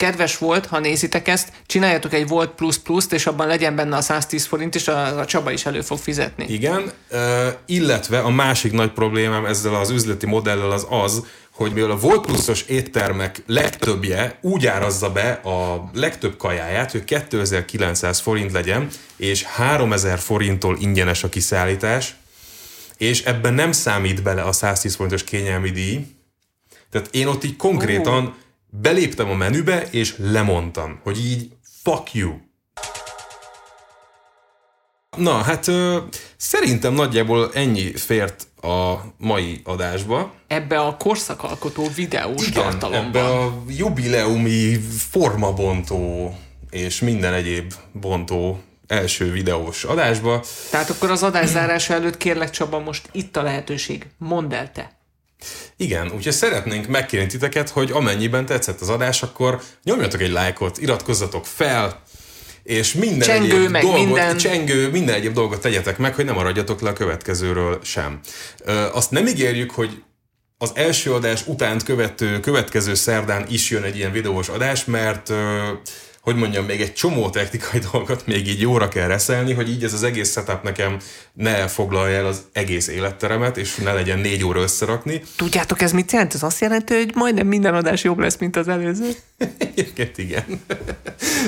Kedves 0.00 0.38
volt, 0.38 0.66
ha 0.66 0.78
nézitek 0.78 1.28
ezt, 1.28 1.52
csináljatok 1.66 2.12
egy 2.12 2.28
Volt 2.28 2.50
Plus 2.50 2.78
Plus-t, 2.78 3.12
és 3.12 3.26
abban 3.26 3.46
legyen 3.46 3.76
benne 3.76 3.96
a 3.96 4.00
110 4.00 4.46
forint, 4.46 4.74
és 4.74 4.88
a, 4.88 5.18
a 5.18 5.24
Csaba 5.24 5.50
is 5.50 5.66
elő 5.66 5.80
fog 5.80 5.98
fizetni. 5.98 6.44
Igen, 6.48 6.92
uh, 7.10 7.20
illetve 7.66 8.18
a 8.18 8.30
másik 8.30 8.72
nagy 8.72 8.92
problémám 8.92 9.44
ezzel 9.44 9.74
az 9.74 9.90
üzleti 9.90 10.26
modellel 10.26 10.70
az 10.70 10.86
az, 10.90 11.24
hogy 11.50 11.72
mivel 11.72 11.90
a 11.90 11.96
Volt 11.96 12.26
Pluszos 12.26 12.62
éttermek 12.62 13.42
legtöbbje 13.46 14.38
úgy 14.40 14.66
árazza 14.66 15.10
be 15.10 15.30
a 15.30 15.90
legtöbb 15.94 16.36
kajáját, 16.36 16.90
hogy 16.90 17.04
2900 17.04 18.18
forint 18.18 18.52
legyen, 18.52 18.88
és 19.16 19.42
3000 19.42 20.18
forinttól 20.18 20.76
ingyenes 20.80 21.22
a 21.22 21.28
kiszállítás, 21.28 22.14
és 22.96 23.22
ebben 23.22 23.54
nem 23.54 23.72
számít 23.72 24.22
bele 24.22 24.42
a 24.42 24.52
110 24.52 24.94
forintos 24.94 25.24
kényelmi 25.24 25.70
díj. 25.70 26.06
Tehát 26.90 27.08
én 27.10 27.26
ott 27.26 27.44
így 27.44 27.56
konkrétan 27.56 28.24
oh 28.24 28.32
beléptem 28.70 29.30
a 29.30 29.34
menübe, 29.34 29.82
és 29.90 30.14
lemondtam, 30.18 31.00
hogy 31.02 31.18
így 31.18 31.48
fuck 31.82 32.14
you. 32.14 32.32
Na, 35.16 35.32
hát 35.32 35.66
ö, 35.66 35.98
szerintem 36.36 36.92
nagyjából 36.92 37.50
ennyi 37.54 37.96
fért 37.96 38.46
a 38.62 38.94
mai 39.16 39.60
adásba. 39.64 40.32
Ebbe 40.46 40.80
a 40.80 40.96
korszakalkotó 40.96 41.88
videós 41.94 42.46
Igen, 42.46 42.62
tartalomba. 42.62 43.18
ebbe 43.18 43.28
a 43.28 43.62
jubileumi 43.68 44.78
formabontó 45.10 46.34
és 46.70 47.00
minden 47.00 47.32
egyéb 47.32 47.72
bontó 47.92 48.60
első 48.86 49.30
videós 49.32 49.84
adásba. 49.84 50.42
Tehát 50.70 50.90
akkor 50.90 51.10
az 51.10 51.22
adás 51.22 51.48
zárása 51.48 51.94
előtt 51.94 52.16
kérlek 52.16 52.50
Csaba, 52.50 52.78
most 52.78 53.08
itt 53.12 53.36
a 53.36 53.42
lehetőség. 53.42 54.06
Mondd 54.18 54.54
el 54.54 54.72
te. 54.72 54.99
Igen, 55.76 56.12
úgyhogy 56.16 56.32
szeretnénk 56.32 56.86
megkérni 56.86 57.26
titeket, 57.26 57.68
hogy 57.68 57.90
amennyiben 57.90 58.46
tetszett 58.46 58.80
az 58.80 58.88
adás, 58.88 59.22
akkor 59.22 59.60
nyomjatok 59.84 60.20
egy 60.20 60.30
lájkot, 60.30 60.78
iratkozzatok 60.78 61.46
fel, 61.46 62.02
és 62.62 62.92
minden 62.92 63.28
csengő, 63.28 63.56
egyéb 63.56 63.70
meg 63.70 63.82
dolgot, 63.82 64.04
minden... 64.04 64.36
csengő, 64.36 64.90
minden 64.90 65.14
egyéb 65.14 65.32
dolgot 65.32 65.60
tegyetek 65.60 65.98
meg, 65.98 66.14
hogy 66.14 66.24
nem 66.24 66.34
maradjatok 66.34 66.80
le 66.80 66.90
a 66.90 66.92
következőről 66.92 67.80
sem. 67.82 68.20
Ö, 68.64 68.86
azt 68.92 69.10
nem 69.10 69.26
ígérjük, 69.26 69.70
hogy 69.70 70.02
az 70.58 70.70
első 70.74 71.12
adás 71.12 71.46
után 71.46 71.80
követő, 71.84 72.40
következő 72.40 72.94
szerdán 72.94 73.46
is 73.48 73.70
jön 73.70 73.82
egy 73.82 73.96
ilyen 73.96 74.12
videós 74.12 74.48
adás, 74.48 74.84
mert 74.84 75.28
ö, 75.28 75.68
hogy 76.20 76.36
mondjam, 76.36 76.64
még 76.64 76.80
egy 76.80 76.94
csomó 76.94 77.30
technikai 77.30 77.80
dolgot 77.92 78.26
még 78.26 78.48
így 78.48 78.60
jóra 78.60 78.88
kell 78.88 79.06
reszelni, 79.06 79.52
hogy 79.52 79.68
így 79.68 79.84
ez 79.84 79.92
az 79.92 80.02
egész 80.02 80.32
setup 80.32 80.62
nekem 80.62 80.96
ne 81.32 81.68
foglalja 81.68 82.16
el 82.16 82.26
az 82.26 82.42
egész 82.52 82.88
életteremet, 82.88 83.56
és 83.56 83.74
ne 83.74 83.92
legyen 83.92 84.18
négy 84.18 84.44
óra 84.44 84.60
összerakni. 84.60 85.22
Tudjátok, 85.36 85.82
ez 85.82 85.92
mit 85.92 86.12
jelent? 86.12 86.34
Ez 86.34 86.42
azt 86.42 86.60
jelenti, 86.60 86.94
hogy 86.94 87.14
majdnem 87.14 87.46
minden 87.46 87.74
adás 87.74 88.04
jobb 88.04 88.18
lesz, 88.18 88.36
mint 88.38 88.56
az 88.56 88.68
előző. 88.68 89.10
Egyébként 89.58 90.18
igen. 90.18 90.44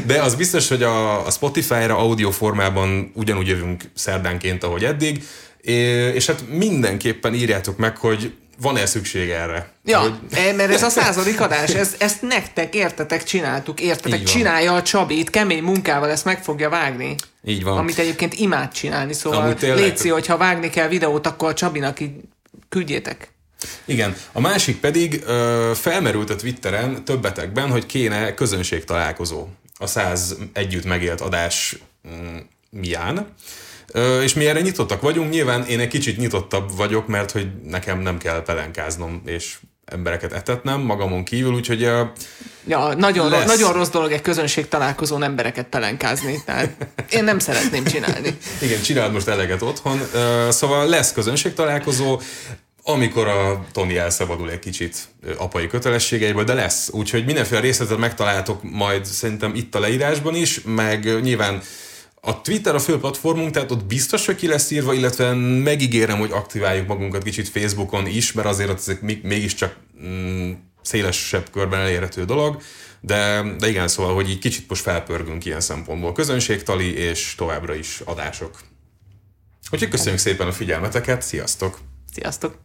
De 0.07 0.23
az 0.23 0.35
biztos, 0.35 0.69
hogy 0.69 0.83
a, 0.83 1.27
a 1.27 1.31
Spotify-ra 1.31 1.99
audio 1.99 2.31
formában 2.31 3.13
ugyanúgy 3.15 3.47
jövünk 3.47 3.83
szerdánként, 3.95 4.65
ahogy 4.65 4.85
eddig, 4.85 5.23
és 6.15 6.27
hát 6.27 6.45
mindenképpen 6.49 7.35
írjátok 7.35 7.77
meg, 7.77 7.97
hogy 7.97 8.33
van-e 8.63 8.87
szükség 8.87 9.31
erre? 9.31 9.73
Ja, 9.85 9.99
hogy... 9.99 10.15
Eh, 10.31 10.55
mert 10.55 10.73
ez 10.73 10.83
a 10.83 10.89
századik 10.89 11.41
adás, 11.41 11.71
ez, 11.71 11.95
ezt 11.99 12.23
nektek, 12.23 12.75
értetek, 12.75 13.23
csináltuk, 13.23 13.81
értetek, 13.81 14.23
csinálja 14.23 14.75
a 14.75 14.83
Csabi, 14.83 15.19
itt 15.19 15.31
kemény 15.31 15.63
munkával 15.63 16.11
ezt 16.11 16.25
meg 16.25 16.43
fogja 16.43 16.69
vágni. 16.69 17.15
Így 17.45 17.63
van. 17.63 17.79
Amit 17.79 17.99
egyébként 17.99 18.35
imád 18.35 18.73
csinálni, 18.73 19.13
szóval 19.13 19.57
létszi, 19.61 20.09
hogyha 20.09 20.37
vágni 20.37 20.71
kell 20.71 20.89
videót, 20.89 21.27
akkor 21.27 21.49
a 21.49 21.55
Csabinak 21.55 22.01
így 22.01 22.13
küldjétek. 22.69 23.31
Igen. 23.85 24.17
A 24.33 24.41
másik 24.41 24.81
pedig 24.81 25.23
ö, 25.27 25.71
felmerült 25.75 26.31
a 26.31 26.37
Twitteren 26.37 27.05
többetekben, 27.05 27.71
hogy 27.71 27.87
kéne 27.87 28.35
közönség 28.35 28.85
találkozó 28.85 29.47
a 29.79 29.87
száz 29.87 30.37
együtt 30.53 30.85
megélt 30.85 31.21
adás 31.21 31.77
mm, 32.09 32.37
mián. 32.71 33.35
És 34.23 34.35
mi 34.35 34.47
erre 34.47 34.61
nyitottak 34.61 35.01
vagyunk, 35.01 35.31
nyilván 35.31 35.65
én 35.65 35.81
egy 35.81 35.89
kicsit 35.89 36.17
nyitottabb 36.17 36.77
vagyok, 36.77 37.07
mert 37.07 37.31
hogy 37.31 37.49
nekem 37.65 38.01
nem 38.01 38.19
kell 38.19 38.43
pelenkáznom, 38.43 39.23
és 39.27 39.57
embereket 39.85 40.33
etetnem 40.33 40.81
magamon 40.81 41.25
kívül, 41.25 41.53
úgyhogy 41.55 41.81
Ja, 42.67 42.95
nagyon, 42.95 43.29
lesz. 43.29 43.47
nagyon 43.47 43.73
rossz 43.73 43.89
dolog 43.89 44.13
egy 44.13 44.21
közönség 44.21 44.69
találkozón 44.69 45.23
embereket 45.23 45.67
pelenkázni, 45.67 46.43
tehát 46.45 46.87
én 47.11 47.25
nem 47.25 47.39
szeretném 47.39 47.85
csinálni. 47.85 48.39
Igen, 48.63 48.83
csináld 48.83 49.13
most 49.13 49.29
eleget 49.29 49.63
otthon, 49.63 50.01
szóval 50.49 50.89
lesz 50.89 51.13
közönség 51.13 51.55
találkozó, 51.55 52.21
amikor 52.85 53.29
a 53.29 53.65
Tony 53.73 53.97
elszabadul 53.97 54.51
egy 54.51 54.59
kicsit 54.59 54.97
apai 55.37 55.67
kötelességeiből, 55.67 56.45
de 56.45 56.55
lesz. 56.55 56.89
Úgyhogy 56.93 57.25
mindenféle 57.25 57.61
részletet 57.61 57.99
megtaláltok 57.99 58.63
majd 58.63 59.05
szerintem 59.05 59.55
itt 59.55 59.75
a 59.75 59.81
leírásban 59.81 60.35
is, 60.35 60.61
meg 60.65 61.21
nyilván 61.23 61.63
a 62.25 62.41
Twitter 62.41 62.75
a 62.75 62.79
fő 62.79 62.99
platformunk, 62.99 63.51
tehát 63.51 63.71
ott 63.71 63.85
biztos, 63.85 64.27
hogy 64.27 64.35
ki 64.35 64.47
lesz 64.47 64.71
írva, 64.71 64.93
illetve 64.93 65.35
megígérem, 65.35 66.19
hogy 66.19 66.31
aktiváljuk 66.33 66.87
magunkat 66.87 67.23
kicsit 67.23 67.49
Facebookon 67.49 68.07
is, 68.07 68.33
mert 68.33 68.49
azért 68.49 68.71
ezek 68.71 69.01
mégiscsak 69.23 69.77
mm, 70.03 70.53
szélesebb 70.83 71.51
körben 71.51 71.81
elérhető 71.81 72.25
dolog, 72.25 72.63
de, 73.01 73.43
de 73.59 73.69
igen, 73.69 73.89
szóval, 73.89 74.15
hogy 74.15 74.31
így 74.31 74.39
kicsit 74.39 74.69
most 74.69 74.83
felpörgünk 74.83 75.45
ilyen 75.45 75.61
szempontból. 75.61 76.13
Közönségtali 76.13 76.95
és 76.95 77.35
továbbra 77.35 77.75
is 77.75 78.01
adások. 78.05 78.61
Úgyhogy 79.71 79.89
köszönjük 79.89 80.21
szépen 80.21 80.47
a 80.47 80.53
figyelmeteket, 80.53 81.23
sziasztok! 81.23 81.79
Sziasztok! 82.13 82.59